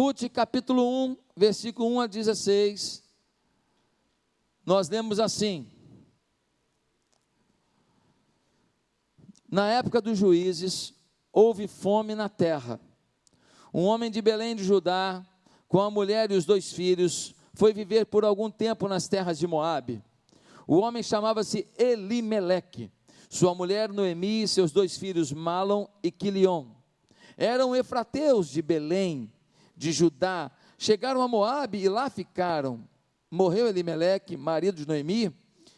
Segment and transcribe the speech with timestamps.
[0.00, 3.02] Ruth capítulo 1, versículo 1 a 16.
[4.64, 5.66] Nós lemos assim:
[9.50, 10.94] Na época dos juízes,
[11.32, 12.78] houve fome na terra.
[13.74, 15.26] Um homem de Belém de Judá,
[15.66, 19.48] com a mulher e os dois filhos, foi viver por algum tempo nas terras de
[19.48, 20.00] Moabe.
[20.64, 22.88] O homem chamava-se Elimeleque.
[23.28, 26.68] Sua mulher Noemi e seus dois filhos Malom e Quilion.
[27.36, 29.32] Eram efrateus de Belém,
[29.78, 30.50] de Judá.
[30.76, 32.86] Chegaram a Moabe e lá ficaram.
[33.30, 35.32] Morreu Elimeleque, marido de Noemi,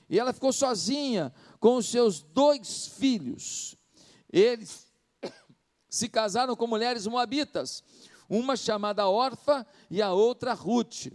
[0.08, 3.77] e ela ficou sozinha com os seus dois filhos.
[4.32, 4.91] Eles
[5.88, 7.82] se casaram com mulheres moabitas,
[8.28, 11.08] uma chamada Orfa e a outra Ruth.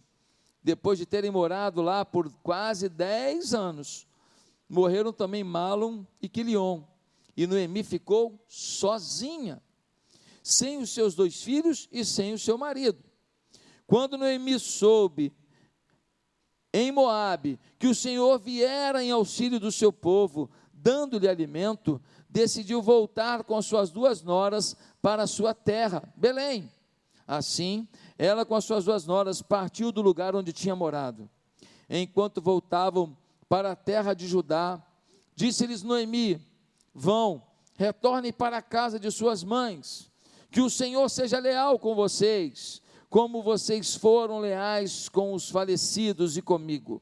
[0.61, 4.07] Depois de terem morado lá por quase dez anos,
[4.67, 6.83] morreram também Malom e Quilion.
[7.37, 9.61] E Noemi ficou sozinha,
[10.45, 13.03] sem os seus dois filhos e sem o seu marido.
[13.87, 15.33] Quando Noemi soube
[16.71, 23.43] em Moabe, que o Senhor viera em auxílio do seu povo, dando-lhe alimento, decidiu voltar
[23.43, 26.71] com as suas duas noras para a sua terra, Belém.
[27.25, 31.27] Assim, ela com as suas duas noras partiu do lugar onde tinha morado.
[31.89, 33.17] Enquanto voltavam
[33.49, 34.79] para a terra de Judá,
[35.35, 36.39] disse-lhes Noemi:
[36.93, 37.41] Vão,
[37.73, 40.13] retornem para a casa de suas mães,
[40.55, 46.41] que o Senhor seja leal com vocês como vocês foram leais com os falecidos e
[46.41, 47.01] comigo.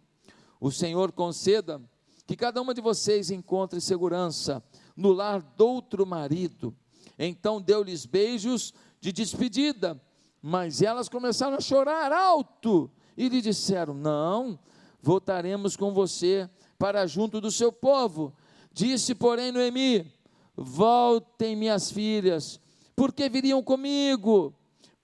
[0.60, 1.80] O Senhor conceda
[2.26, 4.64] que cada uma de vocês encontre segurança
[4.98, 6.76] no lar do outro marido.
[7.20, 10.02] Então deu-lhes beijos de despedida,
[10.42, 14.58] mas elas começaram a chorar alto e lhe disseram: Não,
[15.00, 18.34] voltaremos com você para junto do seu povo.
[18.74, 20.12] Disse, porém, Noemi:
[20.56, 22.60] Voltem, minhas filhas,
[22.96, 24.56] porque viriam comigo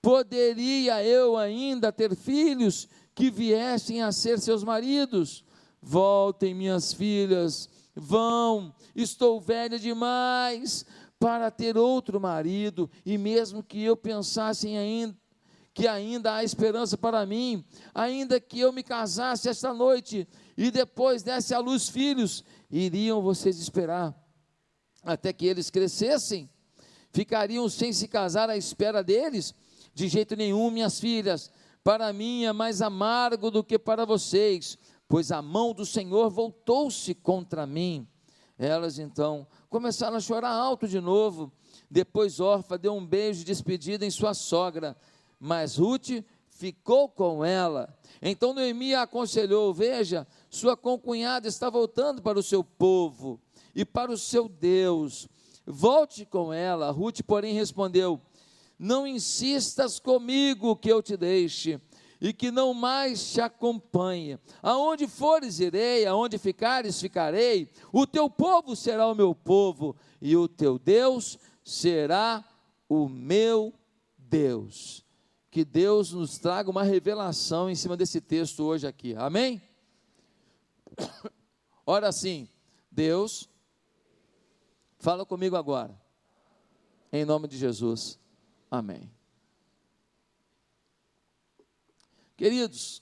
[0.02, 5.44] Poderia eu ainda ter filhos que viessem a ser seus maridos?
[5.82, 10.86] Voltem, minhas filhas, vão, estou velha demais
[11.20, 15.18] para ter outro marido, e mesmo que eu pensasse ainda
[15.72, 17.64] que ainda há esperança para mim,
[17.94, 20.28] ainda que eu me casasse esta noite
[20.58, 24.14] e depois desse à luz filhos, iriam vocês esperar
[25.02, 26.50] até que eles crescessem?
[27.12, 29.54] Ficariam sem se casar à espera deles?
[29.94, 31.52] De jeito nenhum, minhas filhas,
[31.84, 34.78] para mim é mais amargo do que para vocês,
[35.08, 38.08] pois a mão do Senhor voltou-se contra mim.
[38.58, 41.52] Elas então começaram a chorar alto de novo.
[41.90, 44.96] Depois Orfa deu um beijo de despedida em sua sogra,
[45.40, 47.98] mas Ruth ficou com ela.
[48.22, 53.40] Então Noemi a aconselhou: Veja, sua concunhada está voltando para o seu povo
[53.74, 55.28] e para o seu Deus.
[55.72, 56.92] Volte com ela.
[56.92, 58.20] Ruth, porém, respondeu:
[58.80, 61.82] não insistas comigo que eu te deixe
[62.22, 64.40] e que não mais te acompanhe.
[64.64, 67.70] Aonde fores, irei, aonde ficares, ficarei.
[67.92, 72.44] O teu povo será o meu povo, e o teu Deus será
[72.88, 73.74] o meu
[74.18, 75.06] Deus.
[75.52, 79.16] Que Deus nos traga uma revelação em cima desse texto hoje aqui.
[79.16, 79.62] Amém?
[81.86, 82.48] Ora sim,
[82.92, 83.50] Deus,
[85.00, 86.00] fala comigo agora.
[87.12, 88.20] Em nome de Jesus.
[88.70, 89.12] Amém.
[92.38, 93.02] Queridos,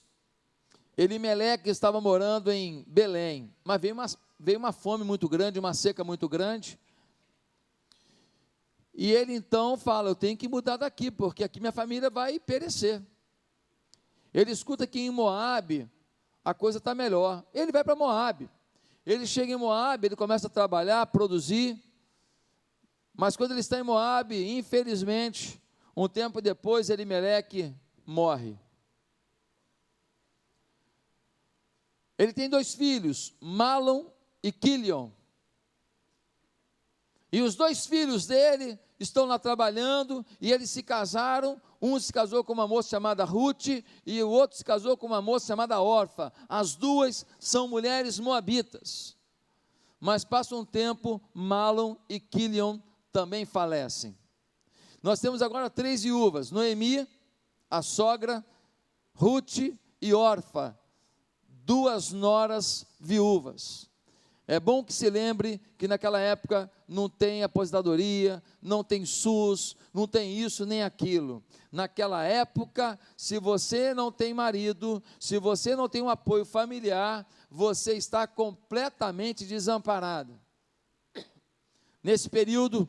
[0.96, 4.06] Elimeleque estava morando em Belém, mas veio uma,
[4.38, 6.78] veio uma fome muito grande, uma seca muito grande.
[8.94, 13.00] E ele então fala: Eu tenho que mudar daqui, porque aqui minha família vai perecer.
[14.34, 15.88] Ele escuta que em Moabe
[16.44, 17.44] a coisa está melhor.
[17.54, 18.50] Ele vai para Moabe.
[19.06, 21.80] Ele chega em Moabe, ele começa a trabalhar, produzir.
[23.20, 25.60] Mas quando ele está em Moabe, infelizmente,
[25.96, 27.74] um tempo depois, Elimeleque
[28.06, 28.56] morre.
[32.16, 34.06] Ele tem dois filhos, Malom
[34.40, 35.10] e Quilion.
[37.32, 41.60] E os dois filhos dele estão lá trabalhando e eles se casaram.
[41.82, 45.20] Um se casou com uma moça chamada Ruth e o outro se casou com uma
[45.20, 46.32] moça chamada Orfa.
[46.48, 49.16] As duas são mulheres moabitas.
[49.98, 52.78] Mas passa um tempo, Malom e Quilion
[53.12, 54.16] também falecem.
[55.02, 57.06] Nós temos agora três viúvas: Noemi,
[57.70, 58.44] a sogra,
[59.14, 59.58] Ruth
[60.00, 60.78] e Orfa,
[61.64, 63.88] duas noras viúvas.
[64.50, 70.08] É bom que se lembre que naquela época não tem aposentadoria, não tem SUS, não
[70.08, 71.44] tem isso nem aquilo.
[71.70, 77.92] Naquela época, se você não tem marido, se você não tem um apoio familiar, você
[77.92, 80.40] está completamente desamparado.
[82.02, 82.88] Nesse período,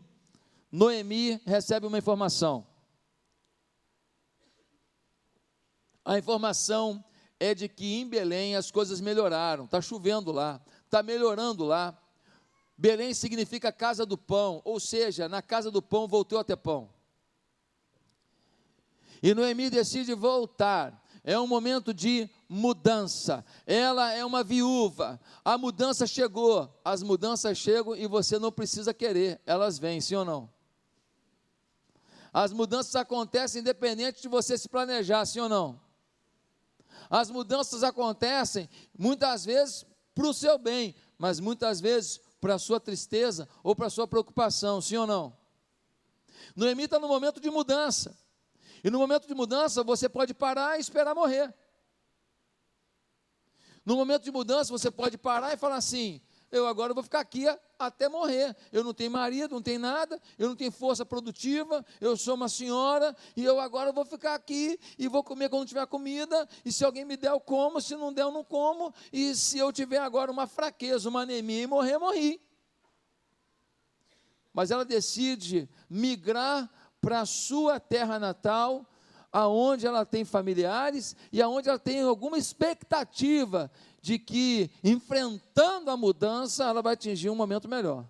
[0.71, 2.65] Noemi recebe uma informação.
[6.05, 7.03] A informação
[7.39, 11.97] é de que em Belém as coisas melhoraram, está chovendo lá, está melhorando lá.
[12.77, 16.89] Belém significa casa do pão, ou seja, na casa do pão voltou a ter pão.
[19.21, 21.05] E Noemi decide voltar.
[21.23, 23.45] É um momento de mudança.
[23.65, 25.19] Ela é uma viúva.
[25.43, 26.73] A mudança chegou.
[26.83, 29.41] As mudanças chegam e você não precisa querer.
[29.45, 30.49] Elas vêm, sim ou não?
[32.33, 35.81] As mudanças acontecem independente de você se planejar, sim ou não?
[37.09, 42.79] As mudanças acontecem muitas vezes para o seu bem, mas muitas vezes para a sua
[42.79, 45.35] tristeza ou para a sua preocupação, sim ou não?
[46.55, 48.17] Noemi está no momento de mudança.
[48.83, 51.53] E no momento de mudança, você pode parar e esperar morrer.
[53.85, 57.45] No momento de mudança, você pode parar e falar assim: eu agora vou ficar aqui
[57.77, 58.55] até morrer.
[58.71, 62.49] Eu não tenho marido, não tenho nada, eu não tenho força produtiva, eu sou uma
[62.49, 66.47] senhora e eu agora vou ficar aqui e vou comer quando tiver comida.
[66.65, 68.93] E se alguém me der, eu como, se não der, eu não como.
[69.13, 72.41] E se eu tiver agora uma fraqueza, uma anemia e morrer, morri.
[74.53, 76.69] Mas ela decide migrar
[76.99, 78.85] para a sua terra natal,
[79.31, 86.63] aonde ela tem familiares e aonde ela tem alguma expectativa de que, enfrentando a mudança,
[86.65, 88.05] ela vai atingir um momento melhor.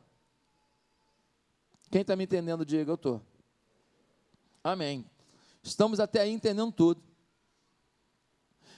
[1.89, 3.21] Quem está me entendendo, diga, eu estou.
[4.63, 5.09] Amém.
[5.63, 7.01] Estamos até aí entendendo tudo.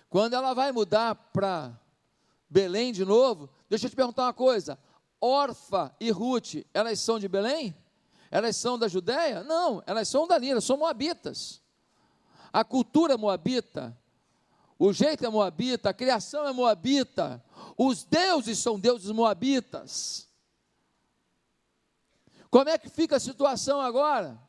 [0.09, 1.77] Quando ela vai mudar para
[2.49, 4.77] Belém de novo, deixa eu te perguntar uma coisa:
[5.19, 7.75] Orfa e Ruth, elas são de Belém?
[8.29, 9.43] Elas são da Judéia?
[9.43, 11.61] Não, elas são dali, elas são moabitas.
[12.51, 13.97] A cultura moabita
[14.83, 17.39] o jeito é moabita, a criação é moabita,
[17.77, 20.27] os deuses são deuses moabitas.
[22.49, 24.41] Como é que fica a situação agora?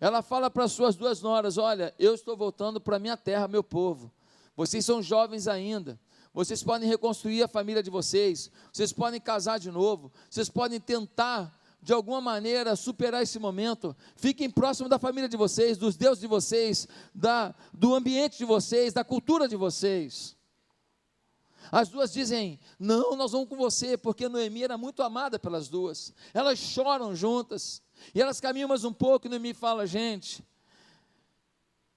[0.00, 4.10] Ela fala para suas duas noras: Olha, eu estou voltando para minha terra, meu povo.
[4.56, 5.96] Vocês são jovens ainda.
[6.34, 8.50] Vocês podem reconstruir a família de vocês.
[8.72, 10.10] Vocês podem casar de novo.
[10.28, 13.94] Vocês podem tentar de alguma maneira superar esse momento.
[14.14, 18.92] Fiquem próximo da família de vocês, dos deuses de vocês, da, do ambiente de vocês,
[18.92, 20.36] da cultura de vocês.
[21.70, 26.14] As duas dizem: Não, nós vamos com você, porque Noemi era muito amada pelas duas.
[26.32, 27.82] Elas choram juntas.
[28.14, 30.44] E elas caminham mais um pouco, e Noemi fala: Gente,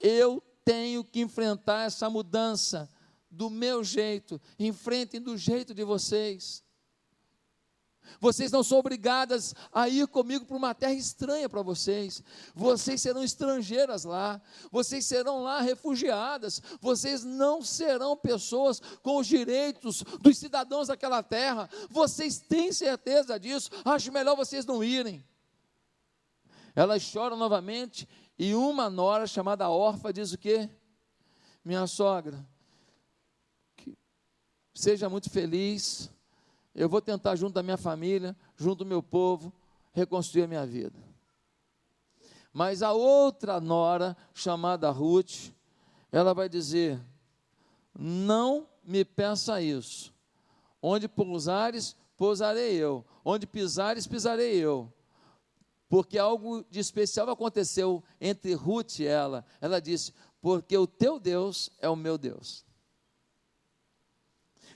[0.00, 2.88] eu tenho que enfrentar essa mudança
[3.30, 4.40] do meu jeito.
[4.58, 6.65] Enfrentem do jeito de vocês.
[8.20, 12.22] Vocês não são obrigadas a ir comigo para uma terra estranha para vocês.
[12.54, 14.40] Vocês serão estrangeiras lá.
[14.70, 16.62] Vocês serão lá refugiadas.
[16.80, 21.68] Vocês não serão pessoas com os direitos dos cidadãos daquela terra.
[21.90, 23.70] Vocês têm certeza disso.
[23.84, 25.24] Acho melhor vocês não irem.
[26.74, 28.06] Elas choram novamente
[28.38, 30.68] e uma nora chamada órfã diz o quê?
[31.64, 32.46] Minha sogra,
[34.74, 36.10] seja muito feliz
[36.76, 39.50] eu vou tentar, junto da minha família, junto do meu povo,
[39.94, 40.98] reconstruir a minha vida.
[42.52, 45.52] Mas a outra nora, chamada Ruth,
[46.12, 47.00] ela vai dizer:
[47.98, 50.14] Não me peça isso.
[50.82, 53.04] Onde pousares, pousarei eu.
[53.24, 54.92] Onde pisares, pisarei eu.
[55.88, 59.46] Porque algo de especial aconteceu entre Ruth e ela.
[59.62, 60.12] Ela disse:
[60.42, 62.65] Porque o teu Deus é o meu Deus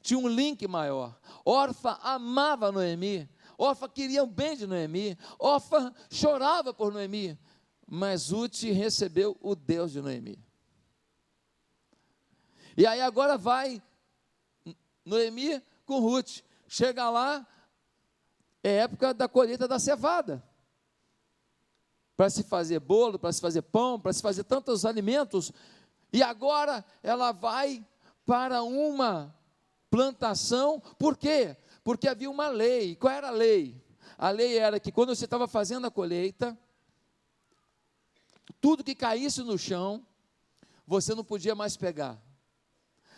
[0.00, 1.18] tinha um link maior.
[1.44, 7.38] Orfa amava Noemi, Orfa queria o bem de Noemi, Orfa chorava por Noemi,
[7.86, 10.38] mas Ruth recebeu o Deus de Noemi.
[12.76, 13.82] E aí agora vai
[15.04, 17.46] Noemi com Ruth, chega lá,
[18.62, 20.42] é época da colheita da cevada.
[22.16, 25.50] Para se fazer bolo, para se fazer pão, para se fazer tantos alimentos.
[26.12, 27.84] E agora ela vai
[28.26, 29.34] para uma
[29.90, 31.56] plantação, por quê?
[31.82, 32.94] Porque havia uma lei.
[32.96, 33.82] Qual era a lei?
[34.16, 36.56] A lei era que quando você estava fazendo a colheita,
[38.60, 40.06] tudo que caísse no chão,
[40.86, 42.20] você não podia mais pegar.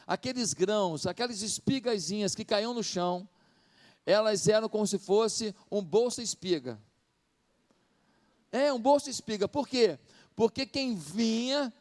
[0.06, 3.28] Aqueles grãos, aquelas espigazinhas que caíam no chão,
[4.04, 6.80] elas eram como se fosse um bolsa espiga.
[8.50, 9.48] É, um bolsa espiga.
[9.48, 9.98] Por quê?
[10.34, 11.72] Porque quem vinha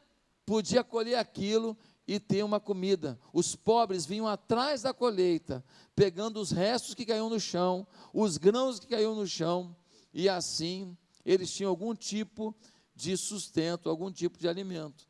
[0.46, 1.78] podia colher aquilo
[2.12, 3.18] e ter uma comida.
[3.32, 5.64] Os pobres vinham atrás da colheita,
[5.96, 9.74] pegando os restos que caíam no chão, os grãos que caíam no chão,
[10.14, 12.54] e assim eles tinham algum tipo
[12.94, 15.08] de sustento, algum tipo de alimento.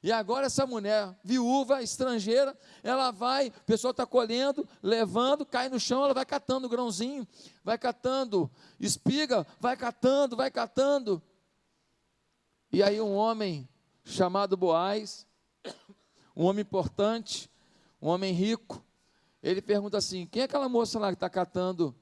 [0.00, 5.80] E agora essa mulher, viúva, estrangeira, ela vai, o pessoal está colhendo, levando, cai no
[5.80, 7.26] chão, ela vai catando grãozinho,
[7.64, 11.20] vai catando espiga, vai catando, vai catando.
[12.72, 13.68] E aí um homem
[14.04, 15.26] chamado Boaz,
[16.38, 17.50] um homem importante,
[18.00, 18.80] um homem rico.
[19.42, 21.92] Ele pergunta assim: quem é aquela moça lá que está catando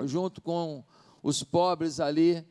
[0.00, 0.84] junto com
[1.22, 2.46] os pobres ali,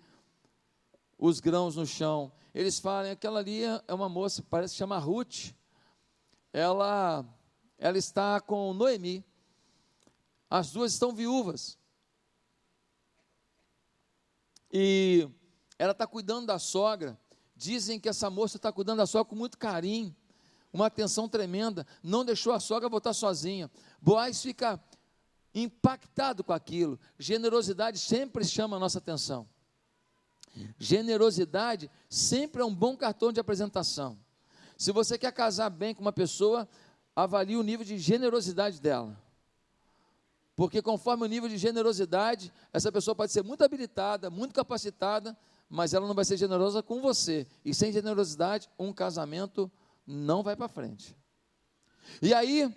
[1.16, 2.32] os grãos no chão?
[2.52, 5.54] Eles falam: aquela ali é uma moça, parece que chama Ruth.
[6.52, 7.24] Ela,
[7.78, 9.24] ela está com Noemi.
[10.50, 11.78] As duas estão viúvas.
[14.74, 15.30] E
[15.78, 17.20] ela está cuidando da sogra.
[17.56, 20.16] Dizem que essa moça está cuidando da sogra com muito carinho,
[20.78, 21.86] uma atenção tremenda.
[22.02, 23.70] Não deixou a sogra voltar sozinha.
[24.02, 24.80] Boaz fica
[25.54, 27.00] impactado com aquilo.
[27.18, 29.48] Generosidade sempre chama a nossa atenção.
[30.80, 34.18] Generosidade sempre é um bom cartão de apresentação.
[34.78, 36.68] Se você quer casar bem com uma pessoa,
[37.16, 39.20] avalie o nível de generosidade dela.
[40.56, 45.38] Porque conforme o nível de generosidade, essa pessoa pode ser muito habilitada, muito capacitada,
[45.70, 47.46] mas ela não vai ser generosa com você.
[47.64, 49.72] E sem generosidade, um casamento
[50.08, 51.16] não vai para frente.
[52.22, 52.74] E aí,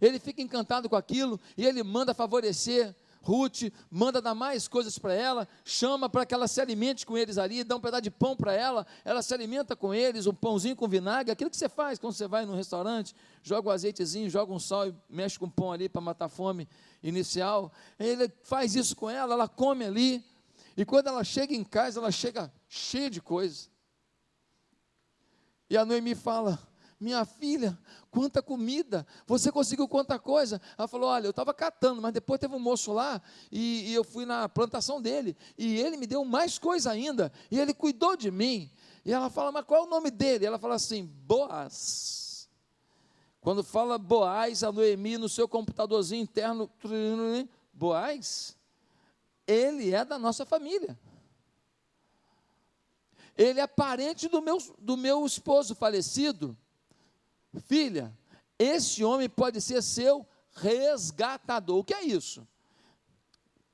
[0.00, 2.94] ele fica encantado com aquilo e ele manda favorecer
[3.26, 7.38] Ruth, manda dar mais coisas para ela, chama para que ela se alimente com eles
[7.38, 10.76] ali, dá um pedaço de pão para ela, ela se alimenta com eles, um pãozinho
[10.76, 14.52] com vinagre, aquilo que você faz quando você vai no restaurante, joga um azeitezinho, joga
[14.52, 16.68] um sal e mexe com pão ali para matar a fome
[17.02, 17.72] inicial.
[17.98, 20.24] Ele faz isso com ela, ela come ali,
[20.76, 23.68] e quando ela chega em casa, ela chega cheia de coisas.
[25.68, 26.58] E a Noemi fala:
[26.98, 27.78] minha filha,
[28.10, 30.60] quanta comida, você conseguiu quanta coisa?
[30.78, 33.20] Ela falou: Olha, eu estava catando, mas depois teve um moço lá
[33.52, 37.60] e, e, eu fui na plantação dele, e ele me deu mais coisa ainda, e
[37.60, 38.70] ele cuidou de mim.
[39.04, 40.46] E ela fala: Mas qual é o nome dele?
[40.46, 42.48] Ela fala assim: Boaz.
[43.42, 46.70] Quando fala Boaz, a Noemi no seu computadorzinho interno,
[47.72, 48.56] Boaz,
[49.46, 50.98] ele é da nossa família.
[53.36, 56.56] Ele é parente do meu, do meu esposo falecido.
[57.66, 58.16] Filha,
[58.58, 61.78] esse homem pode ser seu resgatador.
[61.78, 62.46] O que é isso?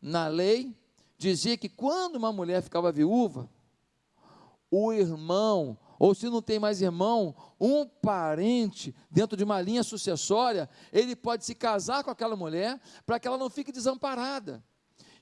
[0.00, 0.76] Na lei,
[1.16, 3.48] dizia que quando uma mulher ficava viúva,
[4.68, 10.68] o irmão, ou se não tem mais irmão, um parente dentro de uma linha sucessória,
[10.92, 14.64] ele pode se casar com aquela mulher para que ela não fique desamparada.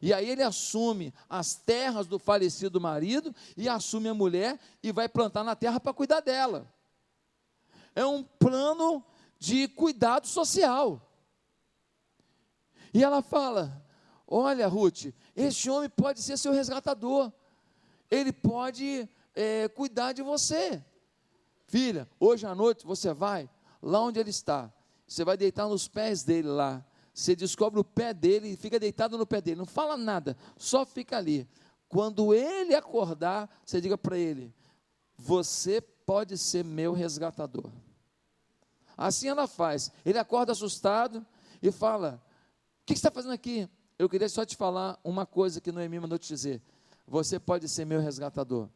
[0.00, 5.08] E aí ele assume as terras do falecido marido e assume a mulher e vai
[5.08, 6.66] plantar na terra para cuidar dela
[7.94, 9.04] é um plano
[9.38, 11.06] de cuidado social.
[12.92, 13.84] E ela fala:
[14.26, 17.32] Olha, Ruth, esse homem pode ser seu resgatador,
[18.10, 20.84] ele pode é, cuidar de você.
[21.66, 23.48] Filha, hoje à noite você vai
[23.80, 24.72] lá onde ele está,
[25.06, 26.84] você vai deitar nos pés dele lá.
[27.12, 30.86] Você descobre o pé dele e fica deitado no pé dele, não fala nada, só
[30.86, 31.48] fica ali.
[31.88, 34.54] Quando ele acordar, você diga para ele:
[35.16, 37.70] Você pode ser meu resgatador.
[38.96, 39.90] Assim ela faz.
[40.04, 41.26] Ele acorda assustado
[41.60, 42.22] e fala:
[42.82, 43.68] O que você está fazendo aqui?
[43.98, 46.62] Eu queria só te falar uma coisa que Noemi mandou te dizer.
[47.06, 48.68] Você pode ser meu resgatador.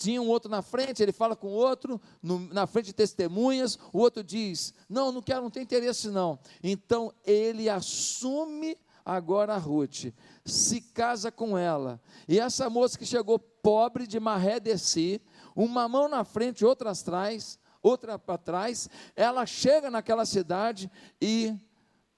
[0.00, 3.78] Tinha um outro na frente, ele fala com o outro, no, na frente de testemunhas,
[3.92, 6.38] o outro diz: Não, não quero, não tem interesse não.
[6.62, 10.06] Então ele assume agora a Ruth,
[10.42, 12.00] se casa com ela.
[12.26, 15.20] E essa moça que chegou pobre de maré de si,
[15.54, 20.90] uma mão na frente, outra atrás, outra para trás, ela chega naquela cidade
[21.20, 21.54] e,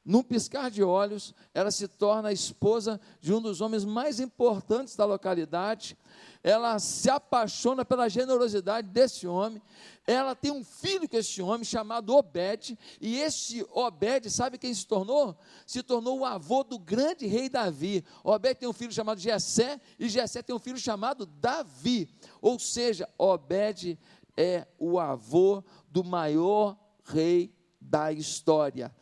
[0.05, 4.95] num piscar de olhos, ela se torna a esposa de um dos homens mais importantes
[4.95, 5.99] da localidade.
[6.43, 9.63] Ela se apaixona pela generosidade desse homem.
[10.07, 14.85] Ela tem um filho com esse homem chamado Obed, e esse Obed, sabe quem se
[14.87, 15.37] tornou?
[15.65, 18.05] Se tornou o avô do grande rei Davi.
[18.25, 22.09] Obed tem um filho chamado Jessé, e Jessé tem um filho chamado Davi.
[22.41, 23.97] Ou seja, Obed
[24.37, 28.95] é o avô do maior rei da história,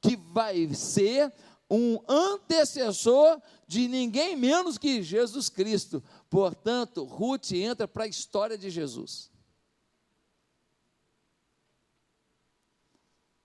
[0.00, 1.32] que vai ser
[1.70, 6.02] um antecessor de ninguém menos que Jesus Cristo.
[6.30, 9.30] Portanto, Ruth entra para a história de Jesus.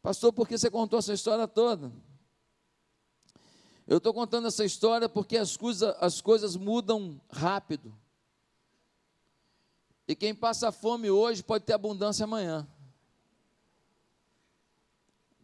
[0.01, 1.91] Pastor, por que você contou essa história toda?
[3.85, 7.93] Eu estou contando essa história porque as, coisa, as coisas mudam rápido.
[10.07, 12.67] E quem passa fome hoje pode ter abundância amanhã.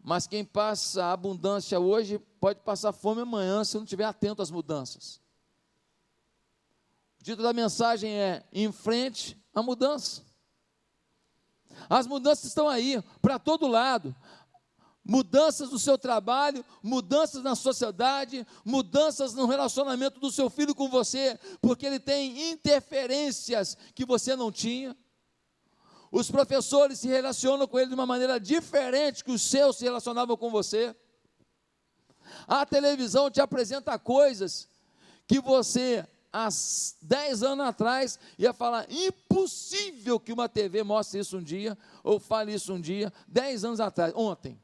[0.01, 5.19] Mas quem passa abundância hoje pode passar fome amanhã se não estiver atento às mudanças.
[7.19, 10.24] O título da mensagem é Enfrente a mudança.
[11.89, 14.15] As mudanças estão aí, para todo lado
[15.10, 21.39] mudanças no seu trabalho, mudanças na sociedade, mudanças no relacionamento do seu filho com você,
[21.60, 24.96] porque ele tem interferências que você não tinha.
[26.12, 30.38] Os professores se relacionam com ele de uma maneira diferente que os seus se relacionavam
[30.38, 30.96] com você.
[32.48, 34.67] A televisão te apresenta coisas
[35.27, 36.50] que você, há
[37.01, 42.53] 10 anos atrás, ia falar: impossível que uma TV mostre isso um dia, ou fale
[42.53, 44.59] isso um dia, 10 anos atrás, ontem.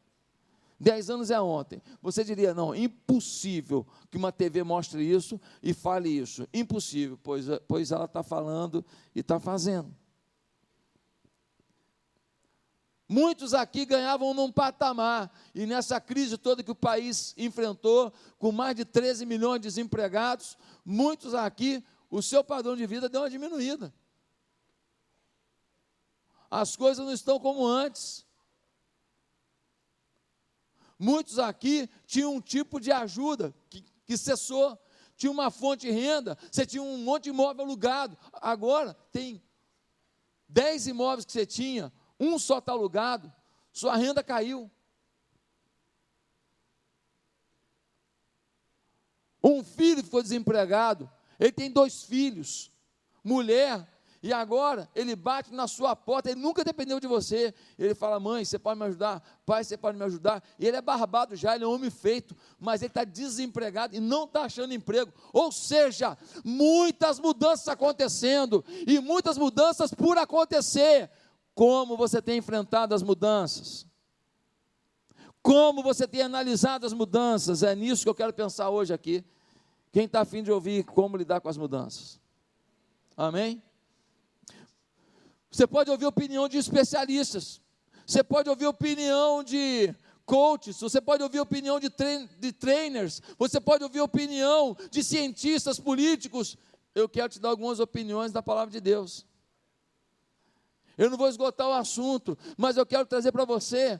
[0.79, 1.81] 10 anos é ontem.
[2.01, 6.47] Você diria, não, impossível que uma TV mostre isso e fale isso.
[6.53, 8.83] Impossível, pois, pois ela está falando
[9.15, 9.95] e está fazendo.
[13.07, 18.75] Muitos aqui ganhavam num patamar, e nessa crise toda que o país enfrentou, com mais
[18.75, 23.93] de 13 milhões de desempregados, muitos aqui, o seu padrão de vida deu uma diminuída.
[26.49, 28.25] As coisas não estão como antes.
[30.97, 34.79] Muitos aqui tinham um tipo de ajuda que, que cessou,
[35.17, 38.17] tinha uma fonte de renda, você tinha um monte de imóvel alugado.
[38.33, 39.43] Agora tem
[40.47, 43.31] 10 imóveis que você tinha, um só está alugado,
[43.71, 44.69] sua renda caiu.
[49.43, 52.71] Um filho ficou desempregado, ele tem dois filhos,
[53.23, 53.87] mulher,
[54.25, 57.53] e agora ele bate na sua porta, ele nunca dependeu de você.
[57.77, 59.21] Ele fala: Mãe, você pode me ajudar?
[59.45, 60.43] Pai, você pode me ajudar?
[60.57, 63.99] E ele é barbado já, ele é um homem feito, mas ele está desempregado e
[63.99, 65.13] não está achando emprego.
[65.31, 71.07] Ou seja, muitas mudanças acontecendo e muitas mudanças por acontecer.
[71.55, 73.87] Como você tem enfrentado as mudanças?
[75.41, 77.63] Como você tem analisado as mudanças?
[77.63, 79.23] É nisso que eu quero pensar hoje aqui.
[79.91, 82.19] Quem está afim de ouvir como lidar com as mudanças?
[83.15, 83.63] Amém?
[85.49, 87.61] Você pode ouvir opinião de especialistas.
[88.05, 89.95] Você pode ouvir opinião de
[90.25, 91.89] coaches, você pode ouvir opinião de,
[92.39, 96.57] de trainers, você pode ouvir opinião de cientistas políticos.
[96.93, 99.25] Eu quero te dar algumas opiniões da palavra de Deus.
[100.97, 103.99] Eu não vou esgotar o assunto, mas eu quero trazer para você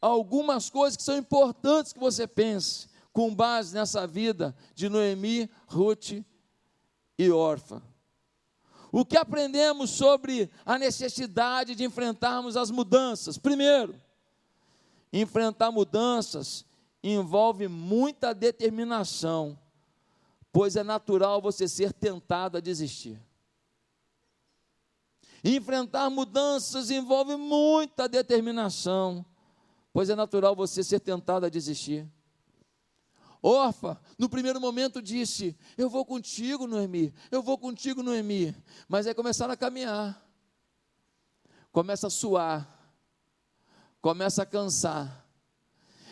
[0.00, 6.22] algumas coisas que são importantes que você pense, com base nessa vida de Noemi, Ruth
[7.18, 7.82] e Orfa.
[8.92, 13.38] O que aprendemos sobre a necessidade de enfrentarmos as mudanças?
[13.38, 13.94] Primeiro,
[15.12, 16.64] enfrentar mudanças
[17.02, 19.58] envolve muita determinação,
[20.52, 23.20] pois é natural você ser tentado a desistir.
[25.44, 29.24] Enfrentar mudanças envolve muita determinação,
[29.92, 32.06] pois é natural você ser tentado a desistir.
[33.42, 38.54] Orfa, no primeiro momento disse: Eu vou contigo, Noemi, eu vou contigo, Noemi.
[38.88, 40.20] Mas aí começaram a caminhar,
[41.70, 42.68] começa a suar,
[44.00, 45.24] começa a cansar.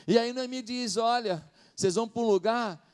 [0.07, 2.85] E aí Noemi diz: Olha, vocês vão para um lugar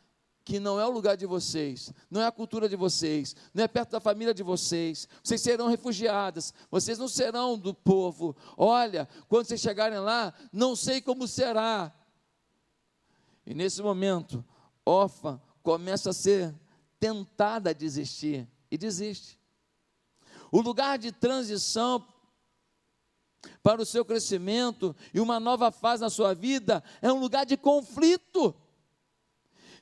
[0.45, 3.69] que não é o lugar de vocês, não é a cultura de vocês, não é
[3.69, 5.07] perto da família de vocês.
[5.23, 8.37] Vocês serão refugiadas, vocês não serão do povo.
[8.57, 11.93] Olha, quando vocês chegarem lá, não sei como será.
[13.47, 14.45] E nesse momento,
[14.85, 16.55] Ofa começa a ser
[16.99, 19.39] tentada a desistir e desiste.
[20.51, 22.05] O lugar de transição
[23.63, 27.57] para o seu crescimento e uma nova fase na sua vida é um lugar de
[27.57, 28.55] conflito.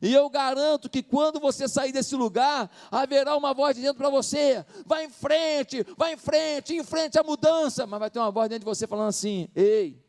[0.00, 4.08] E eu garanto que quando você sair desse lugar, haverá uma voz de dentro para
[4.08, 7.86] você: vai em frente, vai em frente, em frente à mudança.
[7.86, 10.00] Mas vai ter uma voz dentro de você falando assim: ei,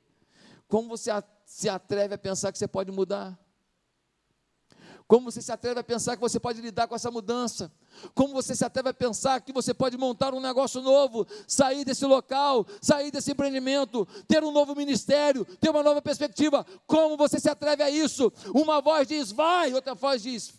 [0.68, 1.12] como você
[1.46, 3.38] se atreve a pensar que você pode mudar?
[5.08, 7.72] Como você se atreve a pensar que você pode lidar com essa mudança?
[8.14, 12.06] Como você se atreve a pensar que você pode montar um negócio novo, sair desse
[12.06, 16.66] local, sair desse empreendimento, ter um novo ministério, ter uma nova perspectiva?
[16.86, 18.32] Como você se atreve a isso?
[18.54, 20.54] Uma voz diz vai, outra voz diz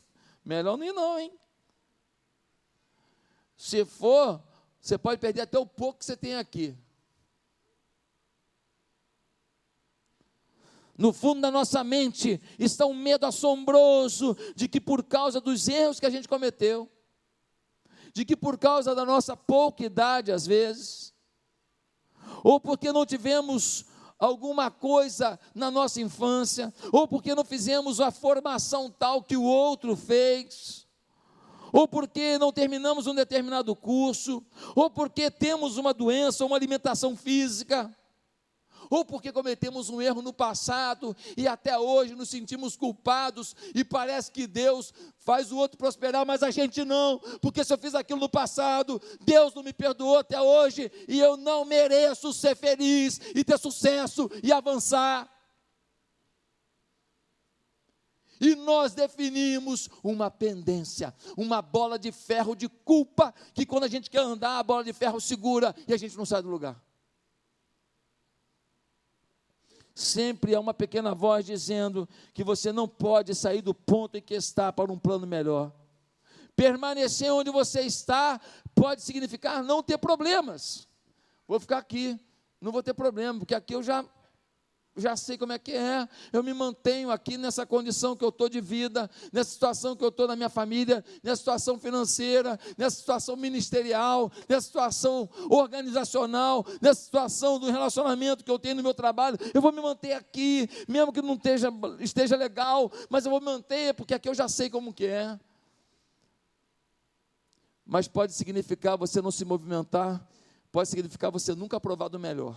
[0.44, 1.33] melhor ir não, hein?
[3.57, 4.42] Se for,
[4.81, 6.76] você pode perder até o pouco que você tem aqui.
[10.96, 15.98] No fundo da nossa mente está um medo assombroso de que por causa dos erros
[15.98, 16.90] que a gente cometeu,
[18.12, 21.12] de que por causa da nossa pouca idade às vezes,
[22.42, 23.87] ou porque não tivemos
[24.18, 29.96] alguma coisa na nossa infância, ou porque não fizemos a formação tal que o outro
[29.96, 30.87] fez,
[31.73, 34.44] ou porque não terminamos um determinado curso,
[34.75, 37.94] ou porque temos uma doença, uma alimentação física,
[38.90, 44.33] ou porque cometemos um erro no passado e até hoje nos sentimos culpados e parece
[44.33, 48.18] que Deus faz o outro prosperar, mas a gente não, porque se eu fiz aquilo
[48.18, 53.44] no passado, Deus não me perdoou até hoje e eu não mereço ser feliz e
[53.44, 55.31] ter sucesso e avançar.
[58.40, 64.09] E nós definimos uma pendência, uma bola de ferro de culpa, que quando a gente
[64.09, 66.89] quer andar, a bola de ferro segura e a gente não sai do lugar.
[70.01, 74.35] Sempre há uma pequena voz dizendo que você não pode sair do ponto em que
[74.35, 75.73] está para um plano melhor.
[76.57, 78.41] Permanecer onde você está
[78.75, 80.89] pode significar não ter problemas.
[81.47, 82.19] Vou ficar aqui,
[82.61, 84.05] não vou ter problema, porque aqui eu já
[84.96, 88.48] já sei como é que é, eu me mantenho aqui nessa condição que eu estou
[88.48, 93.37] de vida, nessa situação que eu estou na minha família, nessa situação financeira, nessa situação
[93.37, 99.62] ministerial, nessa situação organizacional, nessa situação do relacionamento que eu tenho no meu trabalho, eu
[99.62, 101.68] vou me manter aqui, mesmo que não esteja,
[102.00, 105.38] esteja legal, mas eu vou me manter, porque aqui eu já sei como que é.
[107.87, 110.24] Mas pode significar você não se movimentar,
[110.70, 112.57] pode significar você nunca provar do melhor.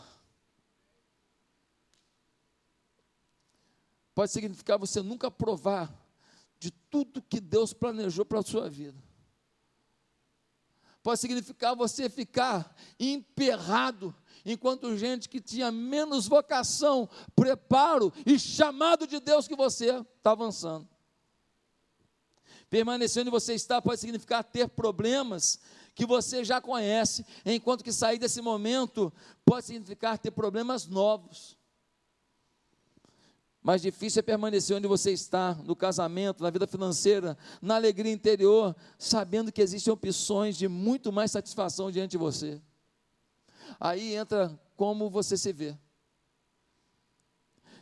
[4.14, 5.94] Pode significar você nunca provar
[6.60, 9.02] de tudo que Deus planejou para a sua vida.
[11.02, 19.20] Pode significar você ficar emperrado, enquanto gente que tinha menos vocação, preparo e chamado de
[19.20, 20.88] Deus que você está avançando.
[22.70, 25.60] Permanecer onde você está pode significar ter problemas
[25.94, 29.12] que você já conhece, enquanto que sair desse momento
[29.46, 31.58] pode significar ter problemas novos.
[33.64, 38.76] Mais difícil é permanecer onde você está, no casamento, na vida financeira, na alegria interior,
[38.98, 42.62] sabendo que existem opções de muito mais satisfação diante de você.
[43.80, 45.78] Aí entra como você se vê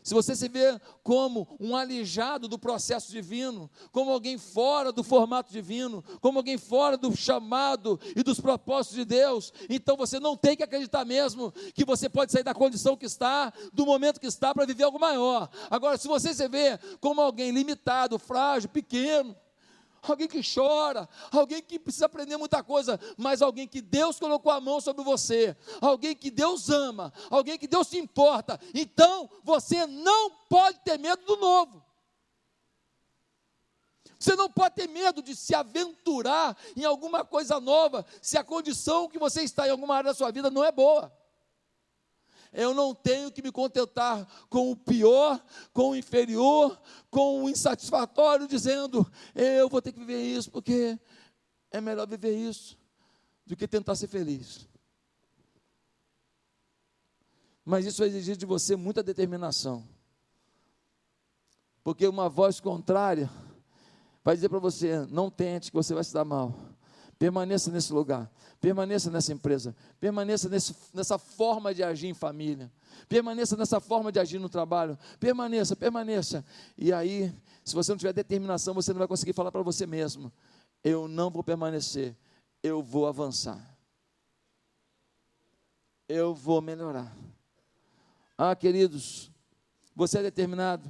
[0.03, 5.51] se você se vê como um alijado do processo divino, como alguém fora do formato
[5.51, 10.55] divino, como alguém fora do chamado e dos propósitos de Deus, então você não tem
[10.55, 14.53] que acreditar mesmo que você pode sair da condição que está, do momento que está,
[14.53, 15.49] para viver algo maior.
[15.69, 19.35] Agora, se você se vê como alguém limitado, frágil, pequeno,
[20.01, 24.59] alguém que chora, alguém que precisa aprender muita coisa, mas alguém que Deus colocou a
[24.59, 28.59] mão sobre você, alguém que Deus ama, alguém que Deus se importa.
[28.73, 31.83] Então, você não pode ter medo do novo.
[34.17, 39.09] Você não pode ter medo de se aventurar em alguma coisa nova, se a condição
[39.09, 41.11] que você está em alguma área da sua vida não é boa.
[42.51, 45.41] Eu não tenho que me contentar com o pior,
[45.73, 50.99] com o inferior, com o insatisfatório, dizendo, eu vou ter que viver isso, porque
[51.71, 52.77] é melhor viver isso
[53.45, 54.67] do que tentar ser feliz.
[57.63, 59.87] Mas isso vai exigir de você muita determinação.
[61.83, 63.29] Porque uma voz contrária
[64.23, 66.53] vai dizer para você: não tente, que você vai se dar mal.
[67.21, 68.27] Permaneça nesse lugar.
[68.59, 72.71] Permaneça nessa empresa, permaneça nesse, nessa forma de agir em família,
[73.07, 76.43] permaneça nessa forma de agir no trabalho, permaneça, permaneça.
[76.75, 77.31] E aí,
[77.63, 80.33] se você não tiver determinação, você não vai conseguir falar para você mesmo:
[80.83, 82.17] eu não vou permanecer,
[82.63, 83.77] eu vou avançar,
[86.09, 87.15] eu vou melhorar.
[88.35, 89.31] Ah, queridos,
[89.95, 90.89] você é determinado.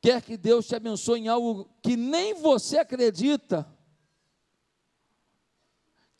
[0.00, 3.66] Quer que Deus te abençoe em algo que nem você acredita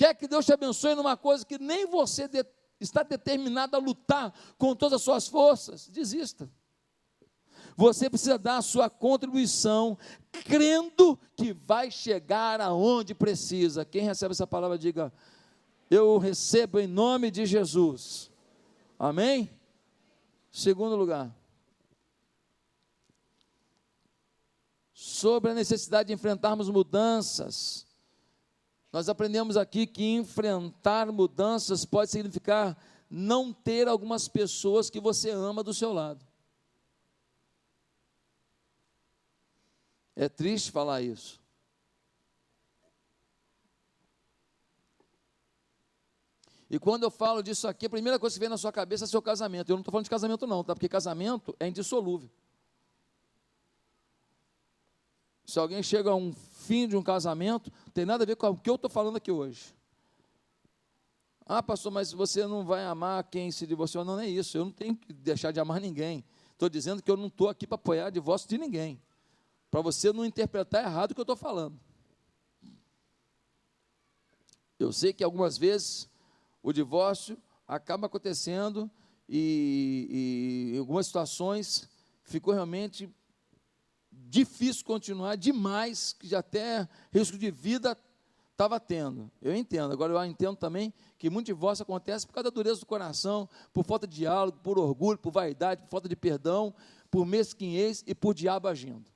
[0.00, 2.42] Quer que Deus te abençoe numa coisa que nem você de,
[2.80, 5.88] está determinado a lutar com todas as suas forças?
[5.88, 6.50] Desista.
[7.76, 9.98] Você precisa dar a sua contribuição,
[10.46, 13.84] crendo que vai chegar aonde precisa.
[13.84, 15.12] Quem recebe essa palavra, diga:
[15.90, 18.30] Eu recebo em nome de Jesus.
[18.98, 19.50] Amém?
[20.50, 21.30] Segundo lugar.
[24.94, 27.89] Sobre a necessidade de enfrentarmos mudanças
[28.92, 32.76] nós aprendemos aqui que enfrentar mudanças pode significar
[33.08, 36.24] não ter algumas pessoas que você ama do seu lado.
[40.16, 41.40] É triste falar isso.
[46.68, 49.06] E quando eu falo disso aqui, a primeira coisa que vem na sua cabeça é
[49.06, 49.70] seu casamento.
[49.70, 50.74] Eu não estou falando de casamento, não, tá?
[50.74, 52.30] Porque casamento é indissolúvel.
[55.44, 56.32] Se alguém chega a um
[56.70, 59.32] fim de um casamento, tem nada a ver com o que eu estou falando aqui
[59.32, 59.74] hoje.
[61.44, 64.04] Ah, pastor, mas você não vai amar quem se divorciou.
[64.04, 64.56] Não, não é isso.
[64.56, 66.24] Eu não tenho que deixar de amar ninguém.
[66.52, 69.02] Estou dizendo que eu não estou aqui para apoiar divórcio de ninguém.
[69.68, 71.76] Para você não interpretar errado o que eu estou falando.
[74.78, 76.08] Eu sei que algumas vezes
[76.62, 78.88] o divórcio acaba acontecendo
[79.28, 81.88] e, e em algumas situações
[82.22, 83.12] ficou realmente
[84.30, 87.98] difícil continuar, demais, que até risco de vida
[88.52, 89.28] estava tendo.
[89.42, 89.92] Eu entendo.
[89.92, 93.84] Agora eu entendo também que muito divórcio acontece por causa da dureza do coração, por
[93.84, 96.72] falta de diálogo, por orgulho, por vaidade, por falta de perdão,
[97.10, 99.10] por mesquinhez e por diabo agindo.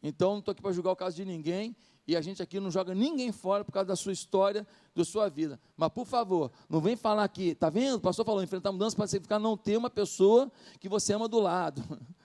[0.00, 1.74] Então, não estou aqui para julgar o caso de ninguém
[2.06, 5.30] E a gente aqui não joga ninguém fora por causa da sua história, da sua
[5.30, 5.58] vida.
[5.74, 7.96] Mas, por favor, não vem falar aqui, tá vendo?
[7.96, 11.40] O pastor falou, enfrentar mudança para significar não ter uma pessoa que você ama do
[11.40, 11.82] lado.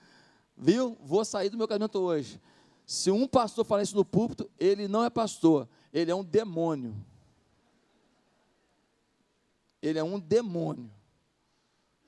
[0.60, 0.94] Viu?
[1.00, 2.38] Vou sair do meu casamento hoje.
[2.84, 6.94] Se um pastor falar isso no púlpito, ele não é pastor, ele é um demônio.
[9.80, 10.90] Ele é um demônio.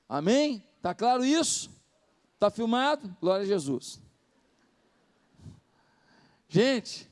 [0.07, 0.63] Amém?
[0.81, 1.71] Tá claro isso?
[2.37, 3.15] Tá filmado?
[3.19, 3.99] Glória a Jesus.
[6.47, 7.09] Gente,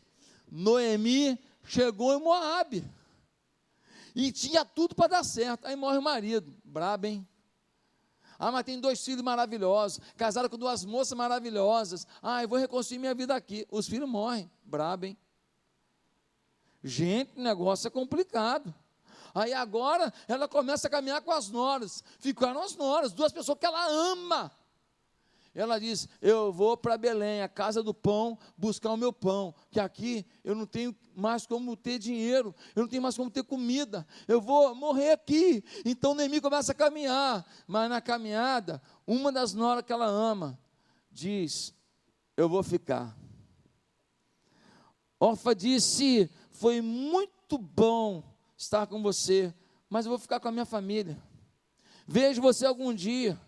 [0.51, 2.83] Noemi chegou em Moabe.
[4.13, 5.65] E tinha tudo para dar certo.
[5.65, 6.53] Aí morre o marido.
[6.63, 7.27] Brabo, hein?
[8.43, 9.99] Ah, mas tem dois filhos maravilhosos.
[10.17, 12.07] Casaram com duas moças maravilhosas.
[12.23, 13.67] Ah, eu vou reconstruir minha vida aqui.
[13.69, 14.49] Os filhos morrem.
[14.63, 15.15] Brabo, hein?
[16.83, 18.73] Gente, o negócio é complicado.
[19.35, 22.03] Aí agora ela começa a caminhar com as noras.
[22.17, 24.51] Ficaram as noras, duas pessoas que ela ama.
[25.53, 29.79] Ela diz: Eu vou para Belém, a casa do pão, buscar o meu pão, que
[29.79, 34.07] aqui eu não tenho mais como ter dinheiro, eu não tenho mais como ter comida,
[34.27, 35.63] eu vou morrer aqui.
[35.83, 40.57] Então Neemi começa a caminhar, mas na caminhada, uma das noras que ela ama
[41.11, 41.73] diz:
[42.37, 43.17] Eu vou ficar.
[45.19, 48.23] Orfa disse: Foi muito bom
[48.55, 49.53] estar com você,
[49.89, 51.21] mas eu vou ficar com a minha família.
[52.07, 53.39] Vejo você algum dia.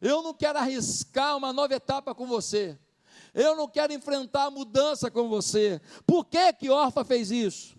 [0.00, 2.78] Eu não quero arriscar uma nova etapa com você.
[3.34, 5.80] Eu não quero enfrentar a mudança com você.
[6.06, 7.76] Por que que Orfa fez isso?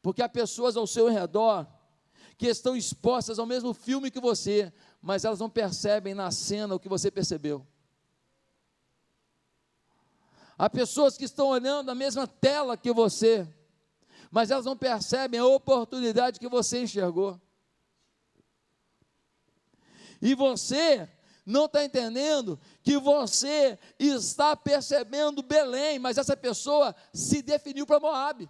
[0.00, 1.66] Porque há pessoas ao seu redor
[2.38, 6.80] que estão expostas ao mesmo filme que você, mas elas não percebem na cena o
[6.80, 7.66] que você percebeu.
[10.56, 13.46] Há pessoas que estão olhando a mesma tela que você,
[14.30, 17.38] mas elas não percebem a oportunidade que você enxergou.
[20.20, 21.08] E você
[21.44, 28.48] não está entendendo que você está percebendo Belém, mas essa pessoa se definiu para Moab.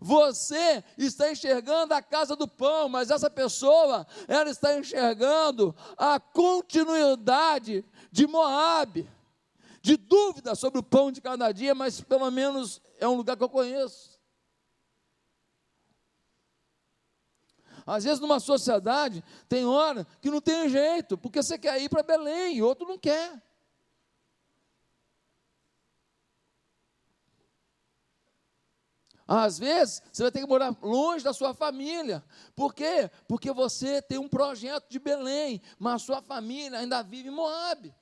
[0.00, 7.84] Você está enxergando a casa do pão, mas essa pessoa, ela está enxergando a continuidade
[8.10, 9.06] de Moab.
[9.82, 13.44] De dúvida sobre o pão de cada dia, mas pelo menos é um lugar que
[13.44, 14.09] eu conheço.
[17.86, 22.02] Às vezes, numa sociedade, tem hora que não tem jeito, porque você quer ir para
[22.02, 23.40] Belém e outro não quer.
[29.32, 32.24] Às vezes, você vai ter que morar longe da sua família.
[32.56, 33.08] Por quê?
[33.28, 37.94] Porque você tem um projeto de Belém, mas a sua família ainda vive em Moab.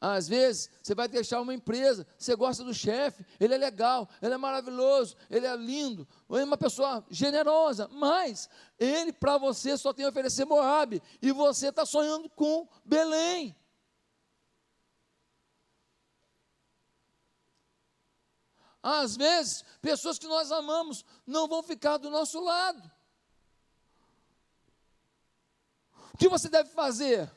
[0.00, 4.32] Às vezes, você vai deixar uma empresa, você gosta do chefe, ele é legal, ele
[4.32, 9.92] é maravilhoso, ele é lindo, ele é uma pessoa generosa, mas ele para você só
[9.92, 13.54] tem a oferecer Moab, e você está sonhando com Belém.
[18.82, 22.90] Às vezes, pessoas que nós amamos não vão ficar do nosso lado.
[26.14, 27.30] O que você deve fazer?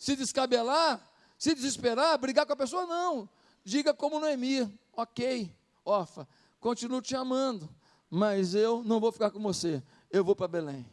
[0.00, 0.98] Se descabelar,
[1.36, 3.28] se desesperar, brigar com a pessoa, não.
[3.62, 6.26] Diga como Noemi, ok, Orfa,
[6.58, 7.68] continuo te amando,
[8.08, 10.88] mas eu não vou ficar com você, eu vou para Belém.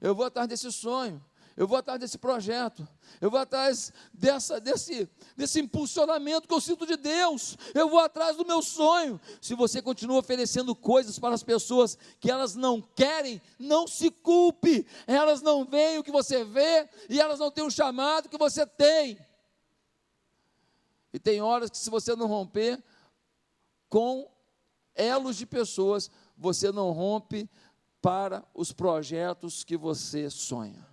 [0.00, 1.22] Eu vou atrás desse sonho,
[1.56, 2.86] eu vou atrás desse projeto,
[3.18, 8.36] eu vou atrás dessa, desse, desse impulsionamento que eu sinto de Deus, eu vou atrás
[8.36, 9.18] do meu sonho.
[9.40, 14.86] Se você continua oferecendo coisas para as pessoas que elas não querem, não se culpe,
[15.06, 18.66] elas não veem o que você vê e elas não têm o chamado que você
[18.66, 19.18] tem.
[21.14, 22.82] E tem horas que, se você não romper
[23.88, 24.30] com
[24.94, 27.48] elos de pessoas, você não rompe
[28.02, 30.85] para os projetos que você sonha.